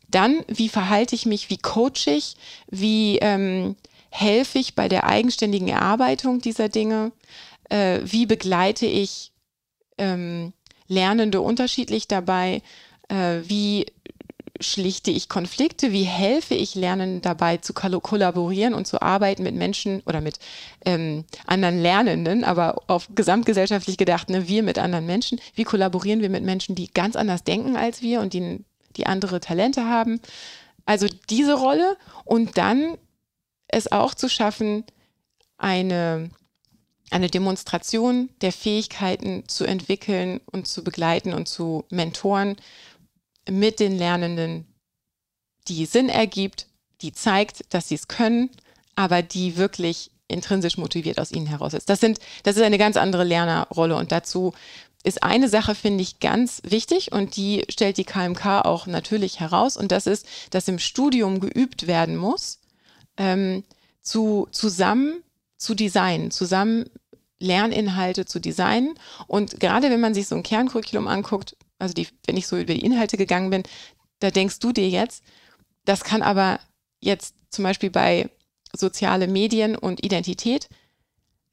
[0.08, 2.36] Dann, wie verhalte ich mich, wie coach ich,
[2.70, 3.76] wie ähm,
[4.12, 7.12] helfe ich bei der eigenständigen Erarbeitung dieser Dinge?
[7.70, 9.32] Äh, wie begleite ich
[9.98, 10.54] ähm,
[10.90, 12.62] Lernende unterschiedlich dabei?
[13.08, 13.86] Äh, wie
[14.60, 15.92] schlichte ich Konflikte?
[15.92, 20.40] Wie helfe ich Lernenden dabei zu kollaborieren und zu arbeiten mit Menschen oder mit
[20.86, 25.40] ähm, anderen Lernenden, aber auf gesamtgesellschaftlich gedacht, ne, wir mit anderen Menschen?
[25.56, 28.66] Wie kollaborieren wir mit Menschen, die ganz anders denken als wir und die,
[28.98, 30.20] die andere Talente haben?
[30.86, 32.98] Also diese Rolle und dann
[33.68, 34.84] es auch zu schaffen,
[35.58, 36.32] eine
[37.12, 42.56] eine Demonstration der Fähigkeiten zu entwickeln und zu begleiten und zu mentoren
[43.50, 44.68] mit den Lernenden,
[45.68, 46.68] die Sinn ergibt,
[47.02, 48.50] die zeigt, dass sie es können,
[48.96, 51.90] aber die wirklich intrinsisch motiviert aus ihnen heraus ist.
[51.90, 54.54] Das, sind, das ist eine ganz andere Lernerrolle und dazu
[55.04, 59.78] ist eine Sache, finde ich, ganz wichtig und die stellt die KMK auch natürlich heraus
[59.78, 62.60] und das ist, dass im Studium geübt werden muss,
[63.18, 63.64] ähm,
[64.02, 65.24] zu, zusammen
[65.60, 66.86] zu designen, zusammen
[67.40, 68.96] Lerninhalte zu designen.
[69.28, 72.74] Und gerade wenn man sich so ein Kerncurriculum anguckt, also die, wenn ich so über
[72.74, 73.64] die Inhalte gegangen bin,
[74.20, 75.24] da denkst du dir jetzt,
[75.86, 76.60] das kann aber
[77.00, 78.30] jetzt zum Beispiel bei
[78.76, 80.68] soziale Medien und Identität,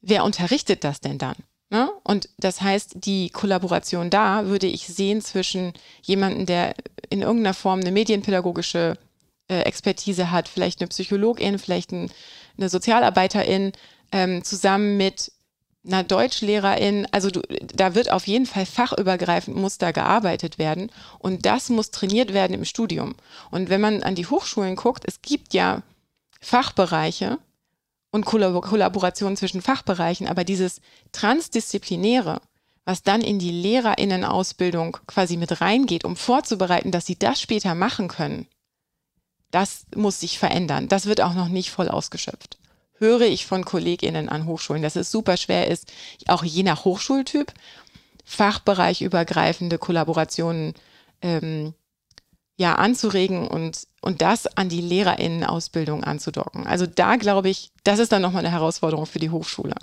[0.01, 1.35] wer unterrichtet das denn dann?
[1.69, 1.89] Ne?
[2.03, 6.75] Und das heißt, die Kollaboration da würde ich sehen zwischen jemandem, der
[7.09, 8.97] in irgendeiner Form eine medienpädagogische
[9.49, 12.11] äh, Expertise hat, vielleicht eine Psychologin, vielleicht ein,
[12.57, 13.73] eine Sozialarbeiterin,
[14.11, 15.31] ähm, zusammen mit
[15.87, 17.41] einer Deutschlehrerin, also du,
[17.73, 22.53] da wird auf jeden Fall fachübergreifend muss da gearbeitet werden und das muss trainiert werden
[22.53, 23.15] im Studium.
[23.51, 25.83] Und wenn man an die Hochschulen guckt, es gibt ja
[26.41, 27.39] Fachbereiche
[28.11, 30.81] und Kollaborationen zwischen Fachbereichen, aber dieses
[31.13, 32.41] Transdisziplinäre,
[32.85, 38.07] was dann in die Lehrerinnenausbildung quasi mit reingeht, um vorzubereiten, dass sie das später machen
[38.07, 38.47] können,
[39.51, 40.89] das muss sich verändern.
[40.89, 42.56] Das wird auch noch nicht voll ausgeschöpft
[42.99, 45.91] höre ich von KollegInnen an Hochschulen, dass es super schwer ist,
[46.27, 47.53] auch je nach Hochschultyp,
[48.25, 50.73] fachbereichübergreifende Kollaborationen
[51.21, 51.73] ähm,
[52.57, 56.65] ja anzuregen und, und das an die LehrerInnen-Ausbildung anzudocken.
[56.67, 59.75] Also da glaube ich, das ist dann nochmal eine Herausforderung für die Hochschule.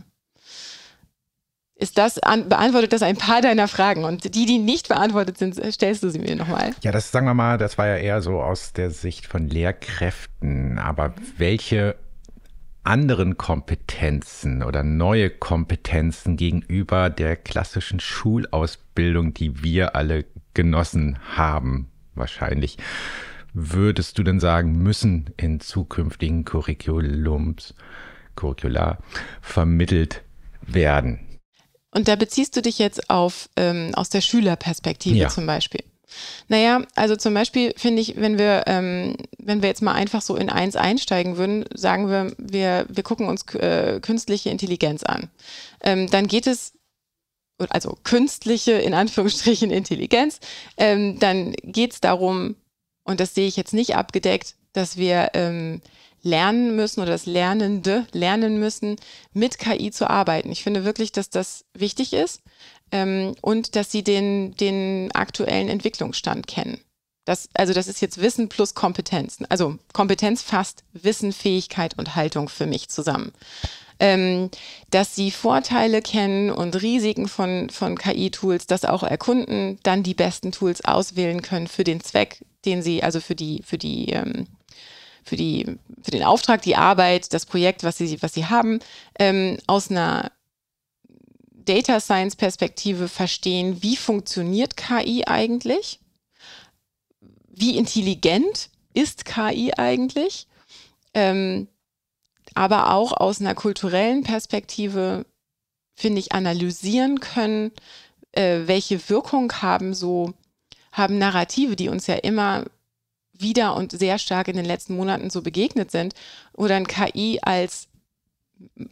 [1.77, 4.05] Ist das an, beantwortet das ein paar deiner Fragen?
[4.05, 6.71] Und die, die nicht beantwortet sind, stellst du sie mir nochmal.
[6.83, 10.79] Ja, das sagen wir mal, das war ja eher so aus der Sicht von Lehrkräften.
[10.79, 11.97] Aber welche
[12.85, 22.77] anderen Kompetenzen oder neue Kompetenzen gegenüber der klassischen Schulausbildung, die wir alle genossen haben, wahrscheinlich.
[23.53, 27.75] Würdest du denn sagen, müssen in zukünftigen Curriculums,
[28.37, 28.99] Curricula
[29.41, 30.23] vermittelt
[30.61, 31.21] werden?
[31.93, 35.29] Und da beziehst du dich jetzt auf ähm, aus der Schülerperspektive ja.
[35.29, 35.85] zum Beispiel.
[36.49, 40.37] Naja, also zum Beispiel finde ich, wenn wir, ähm, wenn wir jetzt mal einfach so
[40.37, 45.31] in eins einsteigen würden, sagen wir, wir, wir gucken uns äh, künstliche Intelligenz an.
[45.83, 46.75] Ähm, dann geht es,
[47.69, 50.41] also künstliche, in Anführungsstrichen, Intelligenz,
[50.77, 52.57] ähm, dann geht es darum,
[53.05, 55.81] und das sehe ich jetzt nicht abgedeckt, dass wir ähm,
[56.25, 58.97] lernen müssen oder das Lernende lernen müssen,
[59.33, 60.51] mit KI zu arbeiten.
[60.51, 62.43] Ich finde wirklich, dass das wichtig ist
[62.91, 66.81] ähm, und dass sie den, den aktuellen Entwicklungsstand kennen.
[67.25, 69.39] Das, also das ist jetzt Wissen plus Kompetenz.
[69.49, 73.33] Also Kompetenz fasst Wissen, Fähigkeit und Haltung für mich zusammen.
[74.01, 74.51] Ähm,
[74.91, 80.53] dass sie Vorteile kennen und Risiken von, von KI-Tools, das auch erkunden, dann die besten
[80.53, 84.47] Tools auswählen können für den Zweck, den sie, also für die, für die, ähm,
[85.25, 88.81] für die, für den Auftrag, die Arbeit, das Projekt, was sie, was sie haben,
[89.19, 90.31] ähm, aus einer
[91.65, 95.99] Data Science Perspektive verstehen, wie funktioniert KI eigentlich?
[97.49, 100.47] Wie intelligent ist KI eigentlich?
[101.15, 101.69] Ähm,
[102.55, 105.25] aber auch aus einer kulturellen Perspektive,
[105.95, 107.73] finde ich, analysieren können,
[108.33, 110.35] äh, welche Wirkung haben so,
[110.93, 112.65] haben Narrative, die uns ja immer
[113.39, 116.15] wieder und sehr stark in den letzten Monaten so begegnet sind,
[116.55, 117.89] wo dann KI als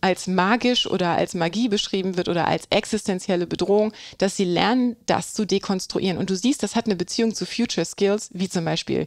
[0.00, 5.34] als magisch oder als Magie beschrieben wird oder als existenzielle Bedrohung, dass sie lernen, das
[5.34, 6.18] zu dekonstruieren.
[6.18, 9.06] Und du siehst, das hat eine Beziehung zu Future Skills, wie zum Beispiel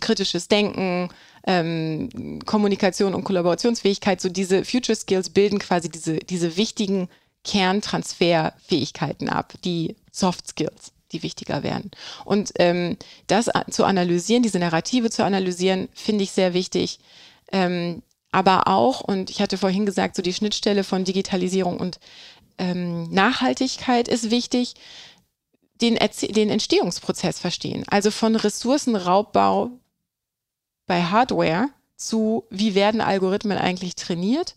[0.00, 1.10] kritisches Denken,
[1.46, 4.20] ähm, Kommunikation und Kollaborationsfähigkeit.
[4.20, 7.08] So diese Future Skills bilden quasi diese, diese wichtigen
[7.44, 11.90] Kerntransferfähigkeiten ab, die Soft Skills die wichtiger werden.
[12.24, 12.96] Und ähm,
[13.26, 16.98] das zu analysieren, diese Narrative zu analysieren, finde ich sehr wichtig.
[17.52, 18.02] Ähm,
[18.32, 21.98] aber auch, und ich hatte vorhin gesagt, so die Schnittstelle von Digitalisierung und
[22.58, 24.74] ähm, Nachhaltigkeit ist wichtig,
[25.80, 27.84] den, den Entstehungsprozess verstehen.
[27.88, 29.70] Also von Ressourcenraubbau
[30.86, 34.54] bei Hardware zu, wie werden Algorithmen eigentlich trainiert.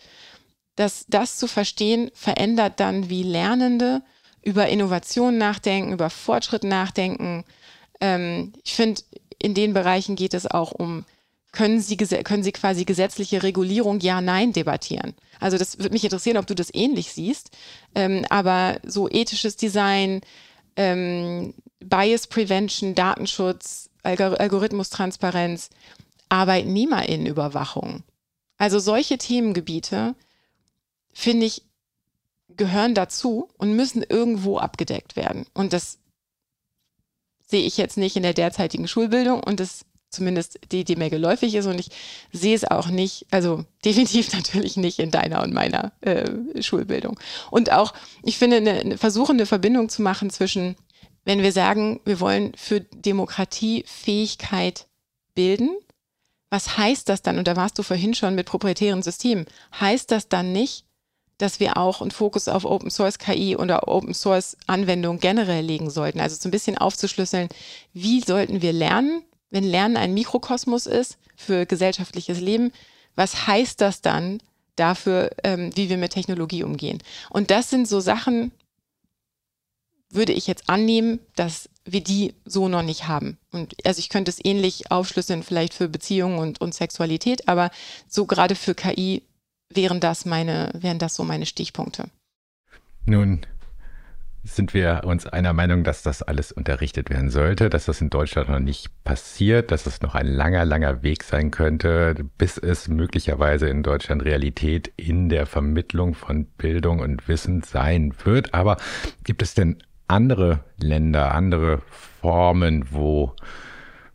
[0.76, 4.02] Das, das zu verstehen, verändert dann, wie Lernende
[4.44, 7.44] über Innovation nachdenken, über Fortschritt nachdenken.
[8.02, 9.02] Ähm, ich finde,
[9.40, 11.06] in den Bereichen geht es auch um
[11.54, 15.14] können Sie, können Sie quasi gesetzliche Regulierung Ja-Nein debattieren.
[15.40, 17.52] Also das würde mich interessieren, ob du das ähnlich siehst.
[17.94, 20.22] Ähm, aber so ethisches Design,
[20.76, 25.70] ähm, Bias Prevention, Datenschutz, Algor Algorithmustransparenz,
[26.30, 28.04] Arbeitnehmerinnenüberwachung.
[28.58, 30.16] Also solche Themengebiete,
[31.14, 31.62] finde ich,
[32.58, 35.46] gehören dazu und müssen irgendwo abgedeckt werden.
[35.54, 36.00] Und das
[37.48, 41.56] sehe ich jetzt nicht in der derzeitigen Schulbildung und das zumindest die, die mir geläufig
[41.56, 41.90] ist und ich
[42.32, 47.20] sehe es auch nicht, also definitiv natürlich nicht in deiner und meiner äh, Schulbildung.
[47.52, 47.94] Und auch,
[48.24, 50.76] ich finde, eine, versuchen eine Verbindung zu machen zwischen,
[51.26, 54.88] wenn wir sagen, wir wollen für Demokratie Fähigkeit
[55.36, 55.72] bilden,
[56.50, 57.40] was heißt das dann?
[57.40, 59.48] Und da warst du vorhin schon mit proprietären Systemen.
[59.80, 60.86] Heißt das dann nicht,
[61.38, 65.90] dass wir auch einen Fokus auf Open Source KI oder Open Source Anwendungen generell legen
[65.90, 66.20] sollten?
[66.20, 67.50] Also so ein bisschen aufzuschlüsseln,
[67.94, 69.24] wie sollten wir lernen?
[69.54, 72.74] wenn Lernen ein Mikrokosmos ist für gesellschaftliches Leben,
[73.16, 74.40] was heißt das dann
[74.76, 77.02] dafür, ähm, wie wir mit Technologie umgehen?
[77.30, 78.52] Und das sind so Sachen,
[80.10, 83.38] würde ich jetzt annehmen, dass wir die so noch nicht haben.
[83.52, 87.70] Und also ich könnte es ähnlich aufschlüsseln, vielleicht für Beziehungen und, und Sexualität, aber
[88.10, 89.22] so gerade für KI
[89.76, 92.06] wären das meine, wären das so meine Stichpunkte.
[93.06, 93.46] Nun
[94.46, 98.50] sind wir uns einer Meinung, dass das alles unterrichtet werden sollte, dass das in Deutschland
[98.50, 103.70] noch nicht passiert, dass es noch ein langer, langer Weg sein könnte, bis es möglicherweise
[103.70, 108.54] in Deutschland Realität in der Vermittlung von Bildung und Wissen sein wird.
[108.54, 108.78] Aber
[109.24, 111.82] gibt es denn andere Länder, andere
[112.22, 113.34] Formen, wo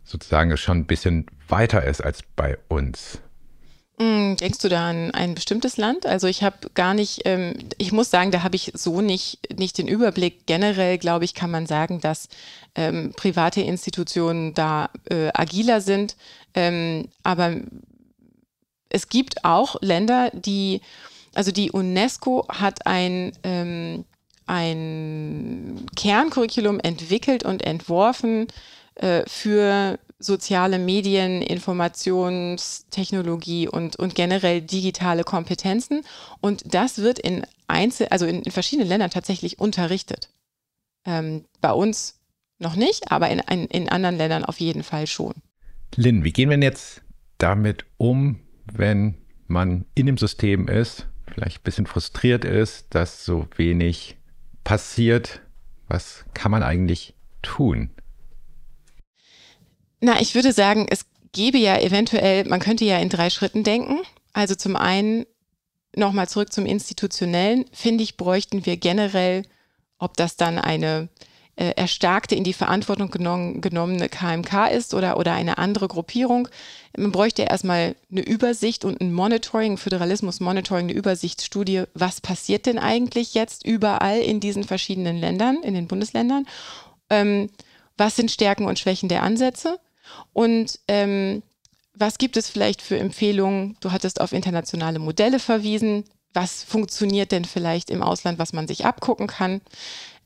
[0.03, 3.19] sozusagen es schon ein bisschen weiter ist als bei uns?
[4.01, 6.05] Hm, denkst du da an ein bestimmtes Land?
[6.05, 9.77] Also ich habe gar nicht, ähm, ich muss sagen, da habe ich so nicht, nicht
[9.77, 10.45] den Überblick.
[10.45, 12.29] Generell, glaube ich, kann man sagen, dass
[12.75, 16.15] ähm, private Institutionen da äh, agiler sind.
[16.53, 17.57] Ähm, aber
[18.87, 20.79] es gibt auch Länder, die,
[21.35, 24.05] also die UNESCO hat ein, ähm,
[24.45, 28.47] ein Kerncurriculum entwickelt und entworfen
[28.95, 36.01] äh, für soziale Medien, Informationstechnologie und, und generell digitale Kompetenzen.
[36.41, 40.29] Und das wird in Einzel, also in, in verschiedenen Ländern tatsächlich unterrichtet.
[41.05, 42.19] Ähm, bei uns
[42.59, 45.35] noch nicht, aber in, in, in anderen Ländern auf jeden Fall schon.
[45.95, 47.01] Lynn, wie gehen wir denn jetzt
[47.37, 48.41] damit um,
[48.71, 49.15] wenn
[49.47, 54.17] man in dem System ist, vielleicht ein bisschen frustriert ist, dass so wenig
[54.63, 55.41] passiert?
[55.87, 57.89] Was kann man eigentlich tun?
[60.01, 63.99] Na, ich würde sagen, es gäbe ja eventuell, man könnte ja in drei Schritten denken.
[64.33, 65.25] Also zum einen
[65.95, 69.43] nochmal zurück zum Institutionellen, finde ich, bräuchten wir generell,
[69.97, 71.09] ob das dann eine
[71.59, 76.47] äh, erstarkte, in die Verantwortung genommen, genommene KMK ist oder, oder eine andere Gruppierung.
[76.95, 83.33] Man bräuchte erstmal eine Übersicht und ein Monitoring, Föderalismus-Monitoring, eine Übersichtsstudie, was passiert denn eigentlich
[83.33, 86.47] jetzt überall in diesen verschiedenen Ländern, in den Bundesländern.
[87.09, 87.49] Ähm,
[87.97, 89.79] was sind Stärken und Schwächen der Ansätze?
[90.33, 91.43] Und ähm,
[91.93, 93.77] was gibt es vielleicht für Empfehlungen?
[93.81, 96.05] Du hattest auf internationale Modelle verwiesen.
[96.33, 99.61] Was funktioniert denn vielleicht im Ausland, was man sich abgucken kann?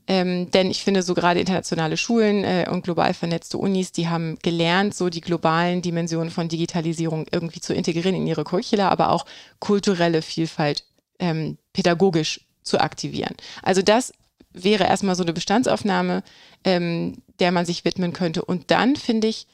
[0.06, 4.38] Ähm, denn ich finde, so gerade internationale Schulen äh, und global vernetzte Unis, die haben
[4.42, 9.26] gelernt, so die globalen Dimensionen von Digitalisierung irgendwie zu integrieren in ihre Curricula, aber auch
[9.60, 10.84] kulturelle Vielfalt
[11.20, 13.36] ähm, pädagogisch zu aktivieren.
[13.62, 14.14] Also das
[14.52, 16.24] wäre erstmal so eine Bestandsaufnahme,
[16.66, 18.44] ähm, der man sich widmen könnte.
[18.44, 19.48] Und dann finde ich,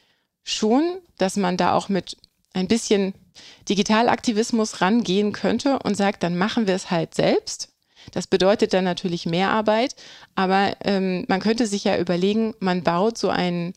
[0.44, 2.16] schon, dass man da auch mit
[2.52, 3.14] ein bisschen
[3.68, 7.68] Digitalaktivismus rangehen könnte und sagt, dann machen wir es halt selbst.
[8.12, 9.94] Das bedeutet dann natürlich mehr Arbeit,
[10.34, 13.74] aber ähm, man könnte sich ja überlegen, man baut so einen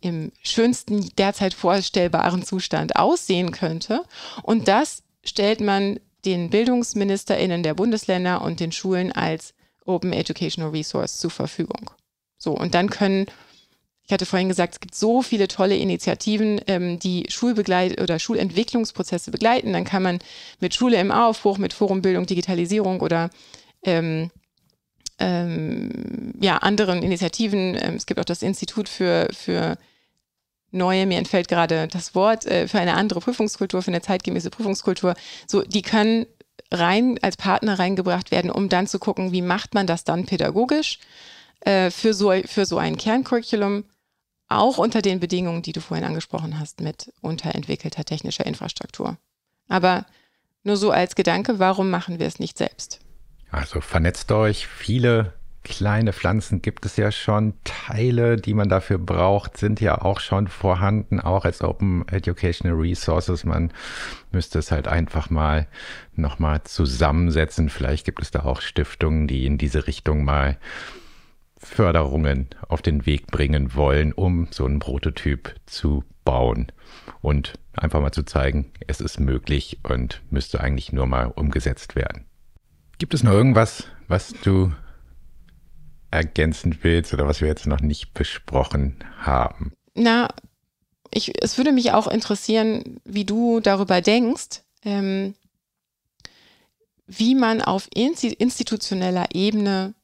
[0.00, 4.02] im schönsten derzeit vorstellbaren Zustand aussehen könnte.
[4.42, 11.18] Und das stellt man den BildungsministerInnen der Bundesländer und den Schulen als Open Educational Resource
[11.18, 11.90] zur Verfügung.
[12.38, 13.26] So, und dann können,
[14.04, 19.30] ich hatte vorhin gesagt, es gibt so viele tolle Initiativen, ähm, die Schulbegleit oder Schulentwicklungsprozesse
[19.30, 19.72] begleiten.
[19.72, 20.18] Dann kann man
[20.60, 23.30] mit Schule im Aufbruch, mit Forumbildung, Digitalisierung oder
[23.84, 24.30] ähm,
[25.18, 27.76] ähm, ja, anderen Initiativen.
[27.80, 29.78] Ähm, es gibt auch das Institut für, für
[30.70, 35.14] neue, mir entfällt gerade das Wort, äh, für eine andere Prüfungskultur, für eine zeitgemäße Prüfungskultur.
[35.46, 36.26] So, die können
[36.70, 40.98] rein als Partner reingebracht werden, um dann zu gucken, wie macht man das dann pädagogisch
[41.60, 43.84] äh, für, so, für so ein Kerncurriculum,
[44.48, 49.16] auch unter den Bedingungen, die du vorhin angesprochen hast, mit unterentwickelter technischer Infrastruktur.
[49.68, 50.06] Aber
[50.62, 53.00] nur so als Gedanke, warum machen wir es nicht selbst?
[53.50, 55.32] Also vernetzt euch, viele
[55.66, 57.54] kleine Pflanzen gibt es ja schon.
[57.64, 63.44] Teile, die man dafür braucht, sind ja auch schon vorhanden, auch als Open Educational Resources.
[63.44, 63.72] Man
[64.30, 65.66] müsste es halt einfach mal
[66.14, 67.68] nochmal zusammensetzen.
[67.68, 70.56] Vielleicht gibt es da auch Stiftungen, die in diese Richtung mal
[71.58, 76.70] Förderungen auf den Weg bringen wollen, um so einen Prototyp zu bauen
[77.22, 82.25] und einfach mal zu zeigen, es ist möglich und müsste eigentlich nur mal umgesetzt werden.
[82.98, 84.72] Gibt es noch irgendwas, was du
[86.10, 89.72] ergänzen willst oder was wir jetzt noch nicht besprochen haben?
[89.94, 90.28] Na,
[91.10, 95.34] ich, es würde mich auch interessieren, wie du darüber denkst, ähm,
[97.06, 99.94] wie man auf institutioneller Ebene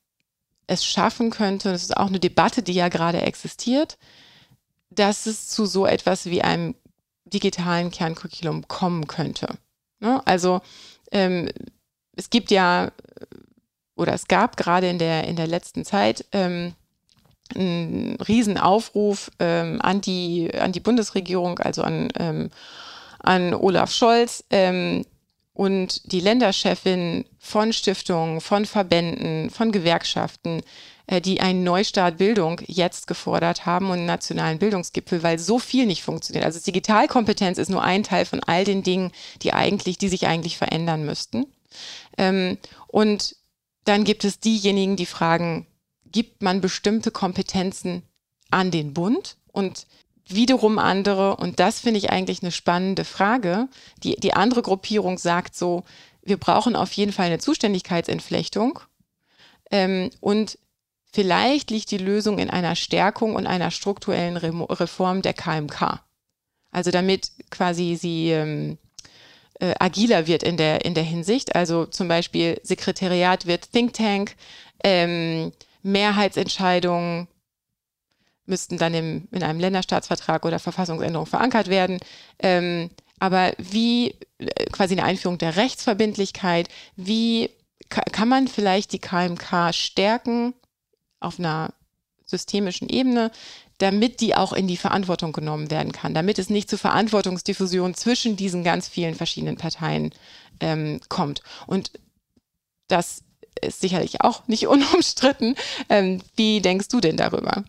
[0.66, 3.99] es schaffen könnte, das ist auch eine Debatte, die ja gerade existiert,
[4.90, 6.74] dass es zu so etwas wie einem
[7.24, 9.49] digitalen Kerncurriculum kommen könnte.
[10.01, 10.22] Ne?
[10.26, 10.61] Also
[11.11, 11.49] ähm,
[12.17, 12.93] es gibt ja
[13.97, 16.75] oder es gab gerade in der, in der letzten Zeit ähm,
[17.55, 22.51] einen Riesenaufruf ähm, an, die, an die Bundesregierung, also an, ähm,
[23.19, 25.05] an Olaf Scholz ähm,
[25.53, 30.63] und die Länderchefin von Stiftungen, von Verbänden, von Gewerkschaften,
[31.07, 35.85] äh, die einen Neustart Bildung jetzt gefordert haben und einen nationalen Bildungsgipfel, weil so viel
[35.85, 36.47] nicht funktioniert.
[36.47, 40.57] Also Digitalkompetenz ist nur ein Teil von all den Dingen, die eigentlich, die sich eigentlich
[40.57, 41.47] verändern müssten.
[42.18, 42.59] Ähm,
[42.89, 43.37] und
[43.85, 45.66] dann gibt es diejenigen, die fragen,
[46.07, 48.03] gibt man bestimmte Kompetenzen
[48.51, 49.37] an den Bund?
[49.53, 49.87] Und
[50.27, 53.68] wiederum andere, und das finde ich eigentlich eine spannende Frage,
[54.03, 55.85] die, die andere Gruppierung sagt so,
[56.23, 58.81] wir brauchen auf jeden Fall eine Zuständigkeitsentflechtung
[59.70, 60.59] ähm, und
[61.12, 66.01] vielleicht liegt die Lösung in einer Stärkung und einer strukturellen Reform der KMK.
[66.70, 68.79] Also damit quasi sie ähm,
[69.63, 71.55] äh, agiler wird in der, in der Hinsicht.
[71.55, 74.35] Also zum Beispiel Sekretariat wird Think Tank,
[74.83, 75.53] ähm,
[75.83, 77.29] Mehrheitsentscheidungen
[78.45, 82.01] müssten dann im, in einem Länderstaatsvertrag oder Verfassungsänderung verankert werden.
[82.41, 82.91] Ähm,
[83.21, 87.51] aber wie äh, quasi eine Einführung der Rechtsverbindlichkeit, wie
[87.89, 90.55] kann man vielleicht die KMK stärken
[91.21, 91.73] auf einer
[92.25, 93.31] systemischen Ebene,
[93.83, 98.37] damit die auch in die Verantwortung genommen werden kann, damit es nicht zu Verantwortungsdiffusion zwischen
[98.37, 100.14] diesen ganz vielen verschiedenen Parteien
[100.61, 101.43] ähm, kommt.
[101.66, 101.91] Und
[102.87, 103.24] das
[103.61, 105.57] ist sicherlich auch nicht unumstritten.
[105.89, 107.64] Ähm, wie denkst du denn darüber?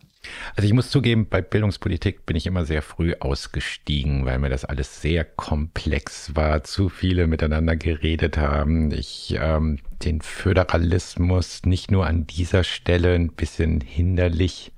[0.56, 4.66] Also ich muss zugeben, bei Bildungspolitik bin ich immer sehr früh ausgestiegen, weil mir das
[4.66, 8.92] alles sehr komplex war, zu viele miteinander geredet haben.
[8.92, 14.73] Ich ähm, den Föderalismus nicht nur an dieser Stelle ein bisschen hinderlich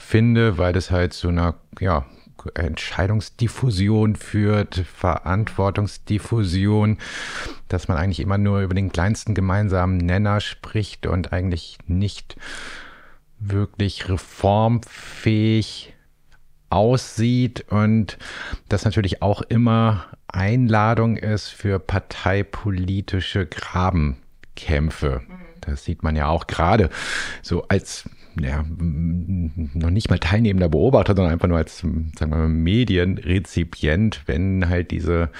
[0.00, 2.04] finde, weil das halt zu einer ja,
[2.54, 6.96] Entscheidungsdiffusion führt, Verantwortungsdiffusion,
[7.68, 12.36] dass man eigentlich immer nur über den kleinsten gemeinsamen Nenner spricht und eigentlich nicht
[13.38, 15.94] wirklich reformfähig
[16.70, 18.18] aussieht und
[18.68, 25.22] das natürlich auch immer Einladung ist für parteipolitische Grabenkämpfe.
[25.26, 25.34] Mhm.
[25.62, 26.88] Das sieht man ja auch gerade
[27.42, 28.08] so als
[28.42, 34.68] ja, noch nicht mal teilnehmender Beobachter, sondern einfach nur als, sagen wir mal, Medienrezipient, wenn
[34.68, 35.30] halt diese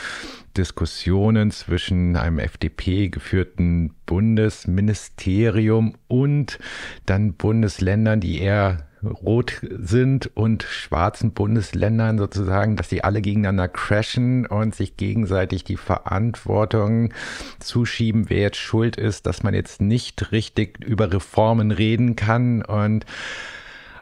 [0.57, 6.59] Diskussionen zwischen einem FDP geführten Bundesministerium und
[7.07, 14.46] dann Bundesländern, die eher rot sind und schwarzen Bundesländern sozusagen, dass sie alle gegeneinander crashen
[14.46, 17.12] und sich gegenseitig die Verantwortung
[17.59, 22.62] zuschieben, wer jetzt schuld ist, dass man jetzt nicht richtig über Reformen reden kann.
[22.62, 23.07] Und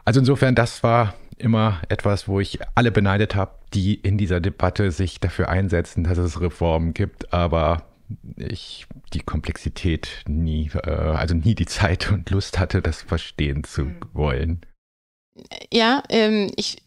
[0.05, 4.91] also insofern, das war immer etwas, wo ich alle beneidet habe, die in dieser Debatte
[4.91, 7.83] sich dafür einsetzen, dass es Reformen gibt, aber
[8.35, 13.85] ich die Komplexität nie, äh, also nie die Zeit und Lust hatte, das verstehen zu
[13.85, 13.99] mhm.
[14.13, 14.61] wollen.
[15.71, 16.77] Ja, ähm, ich,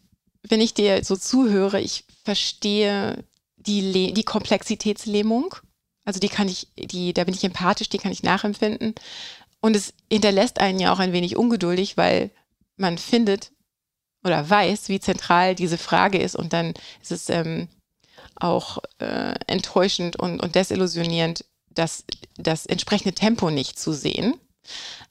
[0.47, 3.23] wenn ich dir so zuhöre, ich verstehe
[3.57, 5.55] die, die Komplexitätslähmung.
[6.05, 8.93] Also die kann ich, die, da bin ich empathisch, die kann ich nachempfinden.
[9.61, 12.31] Und es hinterlässt einen ja auch ein wenig ungeduldig, weil
[12.75, 13.51] man findet
[14.25, 16.35] oder weiß, wie zentral diese Frage ist.
[16.35, 17.69] Und dann ist es ähm,
[18.35, 22.03] auch äh, enttäuschend und, und desillusionierend, das,
[22.37, 24.35] das entsprechende Tempo nicht zu sehen.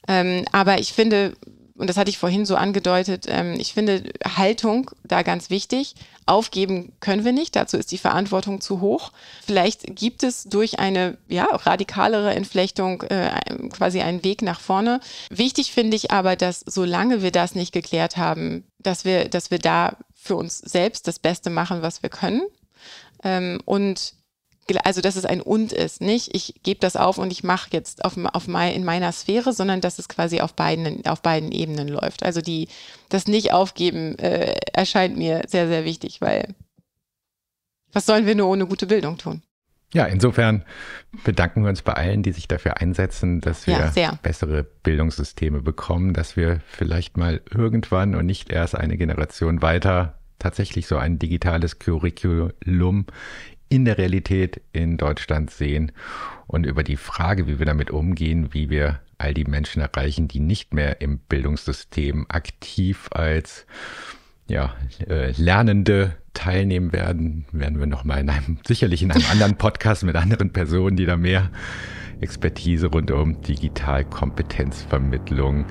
[0.09, 1.35] Ähm, aber ich finde,
[1.75, 5.95] und das hatte ich vorhin so angedeutet, ähm, ich finde Haltung da ganz wichtig.
[6.27, 9.13] Aufgeben können wir nicht, dazu ist die Verantwortung zu hoch.
[9.45, 13.31] Vielleicht gibt es durch eine ja, radikalere Entflechtung äh,
[13.71, 15.01] quasi einen Weg nach vorne.
[15.31, 19.59] Wichtig finde ich aber, dass solange wir das nicht geklärt haben, dass wir, dass wir
[19.59, 22.43] da für uns selbst das Beste machen, was wir können.
[23.25, 24.15] Ähm, und
[24.85, 28.05] also dass es ein Und ist, nicht ich gebe das auf und ich mache jetzt
[28.05, 31.89] auf, auf mein, in meiner Sphäre, sondern dass es quasi auf beiden, auf beiden Ebenen
[31.89, 32.23] läuft.
[32.23, 32.69] Also die,
[33.09, 36.55] das Nicht-Aufgeben äh, erscheint mir sehr, sehr wichtig, weil
[37.93, 39.43] was sollen wir nur ohne gute Bildung tun?
[39.95, 40.65] Ja, insofern
[41.23, 46.15] bedanken wir uns bei allen, die sich dafür einsetzen, dass wir ja, bessere Bildungssysteme bekommen,
[46.15, 51.79] dass wir vielleicht mal irgendwann und nicht erst eine Generation weiter tatsächlich so ein digitales
[51.79, 53.07] Curriculum
[53.73, 55.93] in der Realität in Deutschland sehen
[56.47, 60.41] und über die Frage, wie wir damit umgehen, wie wir all die Menschen erreichen, die
[60.41, 63.65] nicht mehr im Bildungssystem aktiv als
[64.49, 64.75] ja,
[65.09, 70.17] äh, Lernende teilnehmen werden, werden wir nochmal in einem, sicherlich in einem anderen Podcast mit
[70.17, 71.51] anderen Personen, die da mehr
[72.21, 75.65] Expertise rund um Digitalkompetenzvermittlung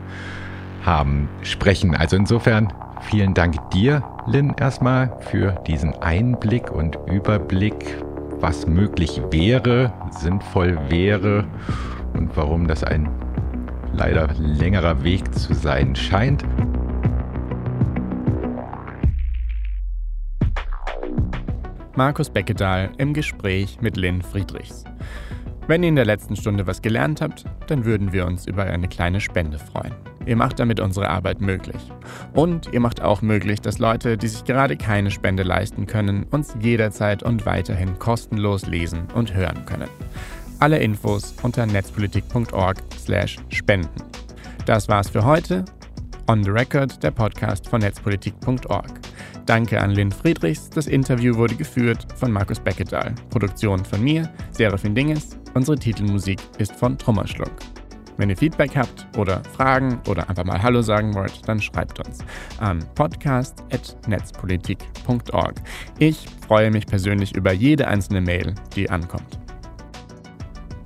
[0.82, 1.94] haben, sprechen.
[1.94, 7.98] Also insofern Vielen Dank dir, Lynn, erstmal für diesen Einblick und Überblick,
[8.40, 11.46] was möglich wäre, sinnvoll wäre
[12.14, 13.10] und warum das ein
[13.94, 16.46] leider längerer Weg zu sein scheint.
[21.96, 24.86] Markus Beckedahl im Gespräch mit Lynn Friedrichs.
[25.72, 28.90] Wenn ihr in der letzten Stunde was gelernt habt, dann würden wir uns über eine
[28.90, 29.96] kleine Spende freuen.
[30.26, 31.82] Ihr macht damit unsere Arbeit möglich.
[32.34, 36.58] Und ihr macht auch möglich, dass Leute, die sich gerade keine Spende leisten können, uns
[36.60, 39.88] jederzeit und weiterhin kostenlos lesen und hören können.
[40.60, 43.90] Alle Infos unter netzpolitik.org/spenden.
[44.66, 45.64] Das war's für heute.
[46.28, 48.92] On the Record, der Podcast von netzpolitik.org.
[49.46, 50.70] Danke an Lynn Friedrichs.
[50.70, 53.16] Das Interview wurde geführt von Markus Beckedahl.
[53.30, 55.41] Produktion von mir, Serafin Dinges.
[55.54, 57.52] Unsere Titelmusik ist von Trommerschluck.
[58.18, 62.20] Wenn ihr Feedback habt oder Fragen oder einfach mal Hallo sagen wollt, dann schreibt uns
[62.60, 65.56] an podcast.netzpolitik.org.
[65.98, 69.40] Ich freue mich persönlich über jede einzelne Mail, die ankommt.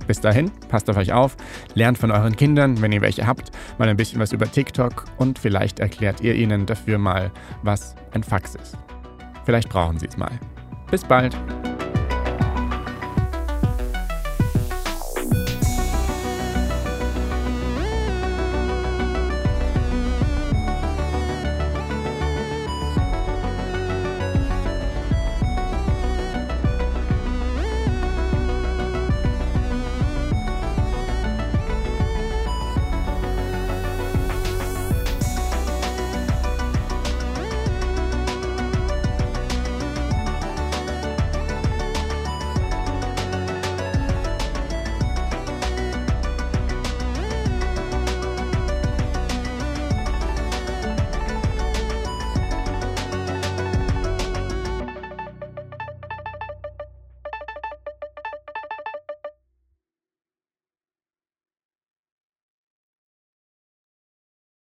[0.06, 1.36] Bis dahin, passt auf euch auf,
[1.74, 5.38] lernt von euren Kindern, wenn ihr welche habt, mal ein bisschen was über TikTok und
[5.38, 7.30] vielleicht erklärt ihr ihnen dafür mal,
[7.62, 8.78] was ein Fax ist.
[9.44, 10.38] Vielleicht brauchen sie es mal.
[10.90, 11.36] Bis bald!